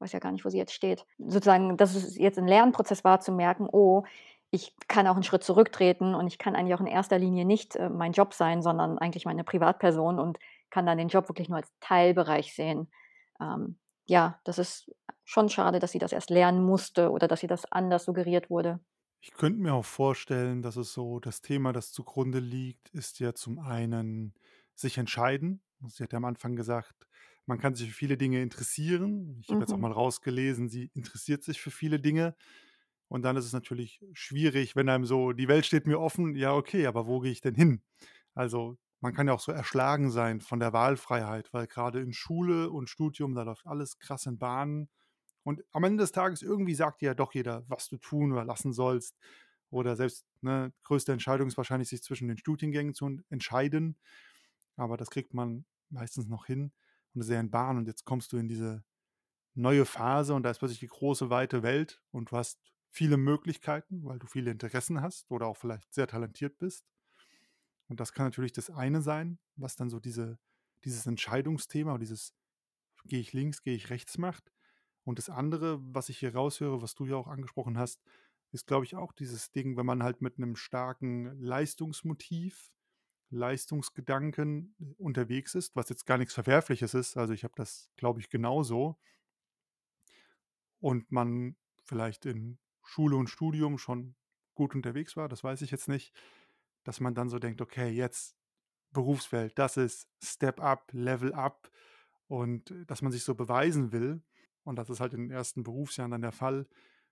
Weiß 0.00 0.12
ja 0.12 0.20
gar 0.20 0.30
nicht, 0.32 0.44
wo 0.44 0.48
sie 0.48 0.58
jetzt 0.58 0.72
steht. 0.74 1.06
Sozusagen, 1.18 1.76
dass 1.76 1.94
es 1.94 2.16
jetzt 2.16 2.38
'n 2.38 2.46
Lernprozess 2.46 3.02
war 3.04 3.20
zu 3.20 3.32
merken: 3.32 3.68
„Oh, 3.70 4.04
ich 4.50 4.74
kann 4.86 5.06
auch 5.08 5.16
'n 5.16 5.22
Schritt 5.24 5.42
zurücktreten 5.44 6.14
und 6.14 6.26
ich 6.28 6.38
kann 6.38 6.54
eigentlich 6.54 6.74
auch 6.74 6.80
in 6.80 6.86
erster 6.86 7.18
Linie 7.18 7.44
nicht, 7.44 7.74
äh, 7.76 7.88
mein 7.90 8.12
Job 8.12 8.32
sein, 8.34 8.62
sondern 8.62 8.98
eigentlich 8.98 9.24
meine 9.26 9.42
Privatperson 9.44 10.18
und 10.20 10.38
kann 10.70 10.86
dann 10.86 10.98
den 10.98 11.08
Job 11.08 11.28
wirklich 11.28 11.48
nur 11.48 11.58
als 11.58 11.72
Teilbereich 11.80 12.54
sehen.“ 12.54 12.88
Ähm, 13.40 13.78
ja, 14.06 14.40
das 14.44 14.58
ist 14.58 14.90
schon 15.24 15.48
schade, 15.48 15.80
dass 15.80 15.92
sie 15.92 15.98
das 15.98 16.12
erst 16.12 16.30
lernen 16.30 16.64
musste 16.64 17.10
oder 17.10 17.26
dass 17.28 17.42
ihr 17.42 17.48
das 17.48 17.70
anders 17.70 18.04
suggeriert 18.04 18.50
wurde. 18.50 18.80
Ich 19.22 19.32
könnte 19.32 19.60
mir 19.60 19.74
auch 19.74 19.84
vorstellen, 19.84 20.62
dass 20.62 20.76
es 20.76 20.92
so 20.92 21.18
das 21.18 21.40
Thema, 21.40 21.72
das 21.72 21.92
zugrunde 21.92 22.38
liegt, 22.38 22.88
ist 22.90 23.18
ja 23.18 23.34
zum 23.34 23.58
einen 23.58 24.34
sich 24.74 24.96
entscheiden. 24.98 25.60
Sie 25.88 26.02
hat 26.04 26.12
ja 26.12 26.18
am 26.18 26.24
Anfang 26.24 26.54
gesagt, 26.54 27.08
man 27.48 27.58
kann 27.60 27.74
sich 27.76 27.90
für 27.90 27.96
viele 27.96 28.18
Dinge 28.18 28.42
interessieren. 28.42 29.38
Ich 29.40 29.52
habe 29.52 29.64
jetzt 29.64 29.74
auch 29.74 29.78
Mhm. 29.78 29.82
mal 29.82 29.92
rausgelesen, 29.92 30.70
sie 30.70 30.92
interessiert 30.94 31.44
sich 31.44 31.60
für 31.62 31.72
viele 31.72 32.00
Dinge. 32.00 32.36
Und 33.08 33.22
dann 33.22 33.36
ist 33.36 33.46
es 33.46 33.52
natürlich 33.52 34.00
schwierig, 34.12 34.76
wenn 34.76 34.88
einem 34.88 35.06
so 35.06 35.32
die 35.32 35.48
Welt 35.48 35.64
steht 35.66 35.86
mir 35.86 35.98
offen, 36.00 36.34
ja, 36.36 36.54
okay, 36.54 36.86
aber 36.86 37.06
wo 37.06 37.20
gehe 37.20 37.32
ich 37.32 37.40
denn 37.40 37.54
hin? 37.54 37.82
Also, 38.34 38.76
man 39.00 39.14
kann 39.14 39.28
ja 39.28 39.34
auch 39.34 39.40
so 39.40 39.52
erschlagen 39.52 40.10
sein 40.10 40.40
von 40.40 40.60
der 40.60 40.72
Wahlfreiheit, 40.72 41.52
weil 41.52 41.66
grade 41.68 42.00
in 42.00 42.12
Schule 42.12 42.70
und 42.70 42.90
Studium, 42.90 43.34
da 43.34 43.42
läuft 43.44 43.66
alles 43.66 43.98
krass 43.98 44.26
in 44.26 44.38
Bahnen. 44.38 44.90
Und 45.44 45.62
am 45.72 45.84
Ende 45.84 46.02
des 46.02 46.12
Tages 46.12 46.42
irgendwie 46.42 46.74
sagt 46.74 47.00
dir 47.02 47.06
ja 47.08 47.14
doch 47.14 47.32
jeder, 47.34 47.64
was 47.68 47.88
du 47.88 47.96
tun 47.98 48.32
oder 48.32 48.44
lassen 48.44 48.72
sollst. 48.72 49.16
Oder 49.70 49.96
selbst, 49.96 50.26
ne, 50.42 50.72
größte 50.84 51.12
Entscheidung 51.12 51.48
ist 51.48 51.56
wahrscheinlich, 51.56 51.88
sich 51.88 52.02
zwischen 52.02 52.28
den 52.28 52.38
Studiengängen 52.38 52.94
zu 52.94 53.06
en 53.06 53.24
entscheiden. 53.30 53.98
Aber 54.76 54.96
das 54.96 55.10
kriegt 55.10 55.34
man 55.34 55.66
meistens 55.90 56.26
noch 56.28 56.46
hin 56.46 56.72
ist 57.20 57.30
ja 57.30 57.40
in 57.40 57.50
Bahnen. 57.50 57.80
Und 57.80 57.88
jetzt 57.88 58.04
kommst 58.04 58.32
du 58.32 58.36
in 58.38 58.48
diese 58.48 58.84
neue 59.54 59.84
Phase 59.86 60.34
und 60.34 60.44
da 60.44 60.50
ist 60.50 60.58
plötzlich 60.60 60.80
die 60.80 60.88
große, 60.88 61.30
weite 61.30 61.62
Welt 61.62 62.02
und 62.12 62.30
du 62.32 62.36
hast 62.36 62.60
viele 62.90 63.16
Möglichkeiten, 63.18 64.04
weil 64.04 64.18
du 64.18 64.26
viele 64.26 64.50
Interessen 64.50 65.02
hast 65.02 65.30
oder 65.30 65.46
auch 65.46 65.56
vielleicht 65.58 65.94
sehr 65.94 66.06
talentiert 66.08 66.58
bist. 66.58 66.84
Und 67.88 68.00
das 68.00 68.12
kann 68.12 68.26
natürlich 68.26 68.52
das 68.52 68.70
eine 68.70 69.02
sein, 69.02 69.38
was 69.56 69.76
dann 69.76 69.90
so 69.90 70.00
diese 70.00 70.38
dieses 70.84 71.06
Entscheidungsthema 71.06 71.90
oder 71.92 71.98
dieses 72.00 72.34
gehe 73.06 73.20
ich 73.20 73.32
links, 73.32 73.62
gehe 73.62 73.74
ich 73.76 73.90
rechts 73.90 74.18
macht. 74.18 74.52
Und 75.04 75.18
das 75.18 75.30
andere, 75.30 75.78
was 75.82 76.08
ich 76.10 76.18
hier 76.18 76.34
raushöre, 76.34 76.82
was 76.82 76.94
du 76.94 77.06
ja 77.06 77.16
auch 77.16 77.28
angesprochen 77.28 77.78
hast, 77.78 78.02
ist, 78.52 78.66
glaube 78.66 78.84
ich, 78.86 78.96
auch 78.96 79.12
dieses 79.12 79.52
Ding, 79.52 79.76
wenn 79.76 79.86
man 79.86 80.02
halt 80.04 80.22
mit 80.22 80.38
'nem 80.38 80.56
starken 80.56 81.38
Leistungsmotiv, 81.40 82.72
Leistungsgedanken 83.30 84.74
unterwegs 84.98 85.54
ist, 85.54 85.76
was 85.76 85.88
jetzt 85.90 86.06
gar 86.06 86.18
nix 86.18 86.34
Verwerfliches 86.34 86.94
ist. 86.94 87.16
Also, 87.16 87.32
ich 87.34 87.44
habe 87.44 87.54
das, 87.56 87.90
glaube 87.96 88.20
ich, 88.20 88.30
genauso 88.30 88.98
und 90.80 91.10
man 91.12 91.56
vielleicht 91.84 92.26
in 92.26 92.58
Schule 92.82 93.16
und 93.16 93.28
Studium 93.28 93.78
schon 93.78 94.14
gut 94.54 94.74
unterwegs 94.74 95.16
war, 95.16 95.28
das 95.28 95.44
weiß 95.44 95.62
ich 95.62 95.70
jetzt 95.70 95.88
nicht, 95.88 96.14
dass 96.84 97.00
man 97.00 97.14
dann 97.14 97.28
so 97.28 97.38
denkt: 97.38 97.60
„Okay, 97.60 97.90
jetzt 97.90 98.36
Berufswelt, 98.92 99.58
das 99.58 99.76
ist 99.76 100.08
Step 100.22 100.60
up, 100.60 100.90
Level 100.92 101.34
up“ 101.34 101.70
und 102.28 102.74
dass 102.88 103.02
man 103.02 103.12
sich 103.12 103.24
so 103.24 103.34
beweisen 103.34 103.92
will. 103.92 104.22
Und 104.64 104.76
das 104.76 104.90
ist 104.90 105.00
halt 105.00 105.14
in 105.14 105.22
den 105.22 105.30
ersten 105.32 105.64
Berufsjahren 105.64 106.12
dann 106.12 106.22
der 106.22 106.32
Fall, 106.32 106.68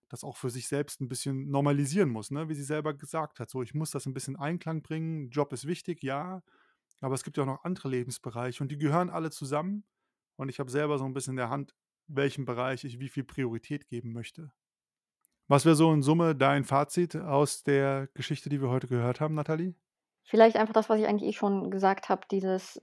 das 0.09 0.25
auch 0.25 0.37
für 0.37 0.51
sich 0.51 0.69
selbst 0.69 1.01
'n 1.01 1.09
bisschen 1.09 1.51
normalisieren 1.51 2.11
muss, 2.11 2.31
ne? 2.31 2.49
Wie 2.49 2.55
sie 2.55 2.63
selber 2.65 2.95
gesagt 2.95 3.41
hat, 3.41 3.51
so: 3.51 3.63
„Ich 3.63 3.75
muss 3.75 3.91
das 3.93 4.07
'n 4.07 4.15
bisschen 4.15 4.35
in 4.37 4.41
Einklang 4.41 4.83
bringen. 4.83 5.31
Job 5.31 5.53
ist 5.53 5.67
wichtig, 5.67 6.03
ja, 6.03 6.43
aber 7.01 7.15
es 7.17 7.25
gibt 7.25 7.37
ja 7.39 7.45
auch 7.45 7.49
noch 7.49 7.65
andere 7.65 7.89
Lebensbereiche 7.91 8.63
und 8.65 8.71
die 8.73 8.79
gehören 8.79 9.11
alle 9.11 9.31
zusammen. 9.31 9.85
Und 10.37 10.49
ich 10.51 10.61
habe 10.61 10.71
selber 10.71 10.99
so 10.99 11.05
'n 11.07 11.15
bisschen 11.15 11.33
in 11.35 11.37
der 11.39 11.51
Hand, 11.51 11.75
welchem 12.09 12.45
Bereich 12.47 12.85
ich 12.85 13.01
wie 13.01 13.09
viel 13.11 13.25
Priorität 13.25 13.89
geben 13.89 14.13
möchte.“ 14.13 14.53
Was 15.49 15.65
wäre 15.65 15.77
so 15.77 15.93
in 15.93 16.03
Summe 16.03 16.35
dein 16.37 16.65
Fazit 16.65 17.17
aus 17.17 17.63
der 17.65 18.09
Geschichte, 18.15 18.49
die 18.51 18.61
wir 18.63 18.71
heute 18.71 18.89
gehört 18.89 19.21
haben, 19.21 19.35
Nathalie? 19.35 19.77
Vielleicht 20.29 20.57
einfach 20.57 20.73
das, 20.75 20.89
was 20.89 20.99
ich 20.99 21.07
eigentlich 21.07 21.31
eh 21.31 21.33
schon 21.39 21.71
gesagt 21.71 22.09
habe, 22.09 22.23
dieses 22.31 22.81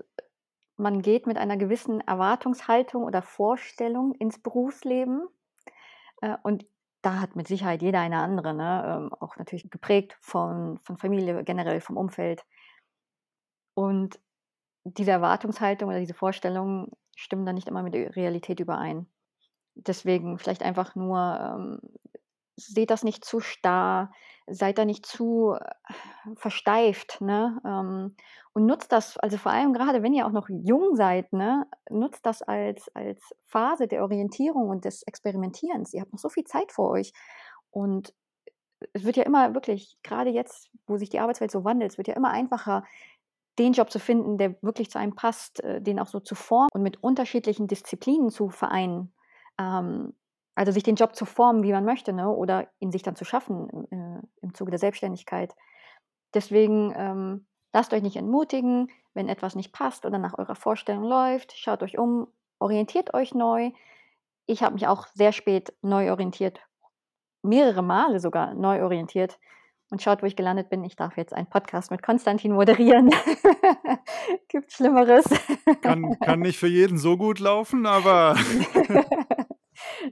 man 0.77 1.01
geht 1.01 1.27
mit 1.27 1.37
einer 1.37 1.57
gewissen 1.57 2.01
Erwartungshaltung 2.01 3.03
oder 3.03 3.21
Vorstellung 3.21 4.13
ins 4.15 4.39
Berufsleben. 4.41 5.27
Äh, 6.21 6.37
und 6.43 6.65
da 7.03 7.19
hat 7.21 7.35
mit 7.35 7.47
Sicherheit 7.47 7.83
jeder 7.83 7.99
eine 8.01 8.19
andere, 8.19 8.53
ne? 8.55 8.83
Ähm, 8.87 9.13
auch 9.13 9.37
natürlich 9.37 9.69
geprägt 9.69 10.17
von 10.21 10.79
von 10.83 10.97
Familie, 10.97 11.43
generell 11.43 11.81
vom 11.81 11.97
Umfeld. 11.97 12.43
Und 13.75 14.19
diese 14.85 15.11
Erwartungshaltung 15.11 15.89
oder 15.89 15.99
diese 15.99 16.13
Vorstellungen 16.13 16.91
stimmen 17.15 17.45
dann 17.45 17.55
nicht 17.55 17.67
immer 17.67 17.83
mit 17.83 17.93
der 17.93 18.15
Realität 18.15 18.59
überein. 18.59 19.07
Deswegen 19.75 20.37
vielleicht 20.39 20.63
einfach 20.63 20.95
nur, 20.95 21.19
ähm, 21.41 21.79
seht 22.57 22.91
das 22.91 23.03
nicht 23.03 23.25
zu 23.25 23.39
starr. 23.41 24.11
Seid 24.47 24.77
da 24.77 24.85
nicht 24.85 25.05
zu 25.05 25.53
äh, 25.53 26.35
versteift, 26.35 27.21
ne? 27.21 27.59
Ähm, 27.65 28.15
und 28.53 28.67
nutzt 28.67 28.91
das, 28.91 29.17
also 29.17 29.37
vor 29.37 29.51
allem 29.51 29.73
gerade, 29.73 30.03
wenn 30.03 30.13
ihr 30.13 30.27
auch 30.27 30.31
noch 30.31 30.47
jung 30.47 30.95
seid, 30.95 31.33
ne, 31.33 31.65
nutzt 31.89 32.25
das 32.25 32.43
als, 32.43 32.87
als 32.95 33.33
Phase 33.47 33.87
der 33.87 34.03
Orientierung 34.03 34.69
und 34.69 34.85
des 34.85 35.01
Experimentierens. 35.03 35.93
Ihr 35.93 36.01
habt 36.01 36.13
noch 36.13 36.19
so 36.19 36.29
viel 36.29 36.43
Zeit 36.43 36.71
vor 36.71 36.91
euch. 36.91 37.13
Und 37.71 38.13
es 38.93 39.05
wird 39.05 39.17
ja 39.17 39.23
immer 39.23 39.55
wirklich, 39.55 39.97
gerade 40.03 40.29
jetzt, 40.29 40.69
wo 40.85 40.97
sich 40.97 41.09
die 41.09 41.19
Arbeitswelt 41.19 41.49
so 41.49 41.63
wandelt, 41.63 41.91
es 41.91 41.97
wird 41.97 42.07
ja 42.07 42.13
immer 42.13 42.29
einfacher, 42.29 42.83
den 43.57 43.73
Job 43.73 43.91
zu 43.91 43.99
finden, 43.99 44.37
der 44.37 44.55
wirklich 44.61 44.89
zu 44.91 44.99
einem 44.99 45.15
passt, 45.15 45.63
äh, 45.63 45.81
den 45.81 45.99
auch 45.99 46.07
so 46.07 46.19
zu 46.19 46.35
formen 46.35 46.69
und 46.73 46.83
mit 46.83 47.01
unterschiedlichen 47.03 47.67
Disziplinen 47.67 48.29
zu 48.29 48.49
vereinen. 48.49 49.13
Ähm, 49.59 50.13
also 50.55 50.71
sich 50.71 50.83
den 50.83 50.95
Job 50.95 51.15
zu 51.15 51.25
formen, 51.25 51.63
wie 51.63 51.71
man 51.71 51.85
möchte, 51.85 52.13
ne? 52.13 52.29
oder 52.29 52.67
ihn 52.79 52.91
sich 52.91 53.03
dann 53.03 53.15
zu 53.15 53.25
schaffen 53.25 53.69
im, 53.69 54.17
äh, 54.17 54.21
im 54.41 54.53
Zuge 54.53 54.71
der 54.71 54.79
Selbstständigkeit. 54.79 55.55
Deswegen 56.33 56.93
ähm, 56.95 57.47
lasst 57.73 57.93
euch 57.93 58.01
nicht 58.01 58.15
entmutigen, 58.15 58.89
wenn 59.13 59.29
etwas 59.29 59.55
nicht 59.55 59.71
passt 59.73 60.05
oder 60.05 60.17
nach 60.17 60.37
eurer 60.37 60.55
Vorstellung 60.55 61.03
läuft. 61.03 61.53
Schaut 61.57 61.83
euch 61.83 61.97
um, 61.97 62.27
orientiert 62.59 63.13
euch 63.13 63.33
neu. 63.33 63.71
Ich 64.45 64.61
habe 64.63 64.73
mich 64.73 64.87
auch 64.87 65.07
sehr 65.13 65.31
spät 65.31 65.73
neu 65.81 66.11
orientiert, 66.11 66.59
mehrere 67.41 67.81
Male 67.81 68.19
sogar 68.19 68.53
neu 68.53 68.83
orientiert 68.83 69.39
und 69.89 70.01
schaut, 70.01 70.23
wo 70.23 70.25
ich 70.25 70.35
gelandet 70.35 70.69
bin. 70.69 70.83
Ich 70.83 70.95
darf 70.95 71.17
jetzt 71.17 71.33
einen 71.33 71.47
Podcast 71.47 71.91
mit 71.91 72.01
Konstantin 72.01 72.53
moderieren. 72.53 73.11
Gibt 74.49 74.71
Schlimmeres. 74.71 75.23
Kann, 75.81 76.17
kann 76.19 76.39
nicht 76.39 76.57
für 76.57 76.67
jeden 76.67 76.97
so 76.97 77.15
gut 77.15 77.39
laufen, 77.39 77.85
aber. 77.85 78.35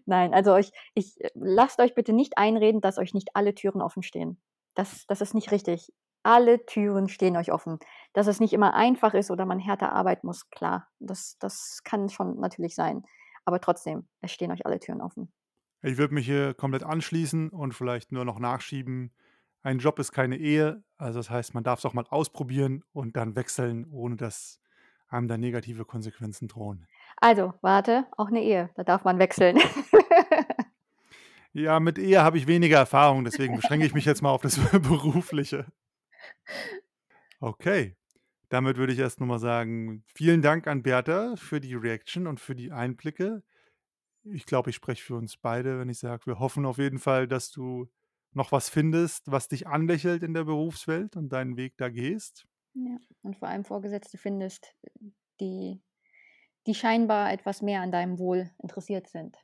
Nein, 0.05 0.33
also 0.33 0.55
ich, 0.55 0.71
ich 0.93 1.15
lasst 1.33 1.79
euch 1.79 1.95
bitte 1.95 2.13
nicht 2.13 2.37
einreden, 2.37 2.81
dass 2.81 2.97
euch 2.97 3.13
nicht 3.13 3.35
alle 3.35 3.55
Türen 3.55 3.81
offen 3.81 4.03
stehen. 4.03 4.41
Das, 4.75 5.05
das 5.07 5.21
ist 5.21 5.33
nicht 5.33 5.51
richtig. 5.51 5.91
Alle 6.23 6.65
Türen 6.65 7.09
stehen 7.09 7.35
euch 7.35 7.51
offen. 7.51 7.79
Dass 8.13 8.27
es 8.27 8.39
nicht 8.39 8.53
immer 8.53 8.73
einfach 8.73 9.13
ist 9.13 9.31
oder 9.31 9.45
man 9.45 9.59
härter 9.59 9.91
arbeiten 9.91 10.27
muss, 10.27 10.49
klar. 10.49 10.87
Das, 10.99 11.37
das 11.39 11.81
kann 11.83 12.09
schon 12.09 12.39
natürlich 12.39 12.75
sein. 12.75 13.03
Aber 13.45 13.59
trotzdem, 13.59 14.07
es 14.21 14.31
stehen 14.31 14.51
euch 14.51 14.65
alle 14.65 14.79
Türen 14.79 15.01
offen. 15.01 15.31
Ich 15.81 15.97
würde 15.97 16.13
mich 16.13 16.27
hier 16.27 16.53
komplett 16.53 16.83
anschließen 16.83 17.49
und 17.49 17.73
vielleicht 17.73 18.11
nur 18.11 18.23
noch 18.23 18.39
nachschieben. 18.39 19.11
Ein 19.63 19.79
Job 19.79 19.97
ist 19.99 20.11
keine 20.11 20.37
Ehe, 20.37 20.83
also 20.97 21.19
das 21.19 21.29
heißt, 21.29 21.53
man 21.53 21.63
darf 21.63 21.79
es 21.79 21.85
auch 21.85 21.93
mal 21.93 22.05
ausprobieren 22.09 22.83
und 22.93 23.17
dann 23.17 23.35
wechseln, 23.35 23.85
ohne 23.91 24.15
dass 24.15 24.59
einem 25.07 25.27
da 25.27 25.37
negative 25.37 25.85
Konsequenzen 25.85 26.47
drohen. 26.47 26.87
Also, 27.21 27.53
warte, 27.61 28.05
auch 28.17 28.27
eine 28.27 28.43
Ehe, 28.43 28.69
da 28.75 28.83
darf 28.83 29.05
man 29.05 29.19
wechseln. 29.19 29.57
Ja, 31.53 31.81
mit 31.81 31.97
Ehe 31.97 32.23
habe 32.23 32.37
ich 32.37 32.47
weniger 32.47 32.77
Erfahrung, 32.77 33.25
deswegen 33.25 33.57
beschränke 33.57 33.85
ich 33.85 33.93
mich 33.93 34.05
jetzt 34.05 34.21
mal 34.21 34.29
auf 34.29 34.41
das 34.41 34.57
Berufliche. 34.71 35.65
Okay, 37.41 37.97
damit 38.47 38.77
würde 38.77 38.93
ich 38.93 38.99
erst 38.99 39.19
noch 39.19 39.27
mal 39.27 39.39
sagen, 39.39 40.03
vielen 40.13 40.41
Dank 40.41 40.67
an 40.67 40.81
Bertha 40.81 41.35
für 41.35 41.59
die 41.59 41.73
Reaction 41.73 42.27
und 42.27 42.39
für 42.39 42.55
die 42.55 42.71
Einblicke. 42.71 43.43
Ich 44.23 44.45
glaube, 44.45 44.69
ich 44.69 44.77
spreche 44.77 45.03
für 45.03 45.15
uns 45.15 45.35
beide, 45.35 45.79
wenn 45.79 45.89
ich 45.89 45.99
sage, 45.99 46.25
wir 46.25 46.39
hoffen 46.39 46.65
auf 46.65 46.77
jeden 46.77 46.99
Fall, 46.99 47.27
dass 47.27 47.51
du 47.51 47.89
noch 48.33 48.53
was 48.53 48.69
findest, 48.69 49.29
was 49.29 49.49
dich 49.49 49.67
anlächelt 49.67 50.23
in 50.23 50.33
der 50.33 50.45
Berufswelt 50.45 51.17
und 51.17 51.33
deinen 51.33 51.57
Weg 51.57 51.75
da 51.77 51.89
gehst. 51.89 52.45
Ja, 52.73 52.97
und 53.23 53.35
vor 53.35 53.49
allem 53.49 53.65
Vorgesetzte 53.65 54.17
findest, 54.17 54.73
die, 55.41 55.81
die 56.67 56.75
scheinbar 56.75 57.31
etwas 57.31 57.61
mehr 57.61 57.81
an 57.81 57.91
deinem 57.91 58.19
Wohl 58.19 58.49
interessiert 58.61 59.07
sind. 59.07 59.37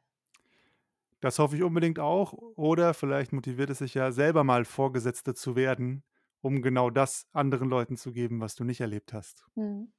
Das 1.20 1.40
hoffe 1.40 1.56
ich 1.56 1.64
unbedingt 1.64 2.00
auch. 2.00 2.34
Oder 2.34 2.94
vielleicht 2.94 3.34
motiviert 3.34 3.70
es 3.70 3.80
sich 3.80 3.96
ja 3.96 4.12
selber 4.12 4.44
mal 4.44 4.66
Vorgesetzte 4.66 5.34
zu 5.34 5.56
werden, 5.56 6.04
um 6.42 6.62
genau 6.62 6.90
das 6.90 7.26
anderen 7.34 7.70
Leuten 7.70 7.98
zu 7.98 8.12
geben, 8.12 8.40
was 8.40 8.56
du 8.56 8.64
nicht 8.64 8.82
erlebt 8.82 9.14
hast. 9.14 9.46
Mhm. 9.56 9.92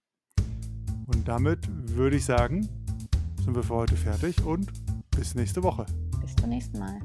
Und 1.07 1.27
damit 1.27 1.67
würde 1.97 2.17
ich 2.17 2.25
sagen, 2.25 2.69
sind 3.43 3.57
wir 3.57 3.63
für 3.63 3.75
heute 3.75 3.97
fertig 3.97 4.45
und 4.45 4.71
bis 5.11 5.35
nächste 5.35 5.63
Woche. 5.63 5.87
Bis 6.21 6.37
zum 6.37 6.51
nächsten 6.51 6.79
Mal. 6.79 7.01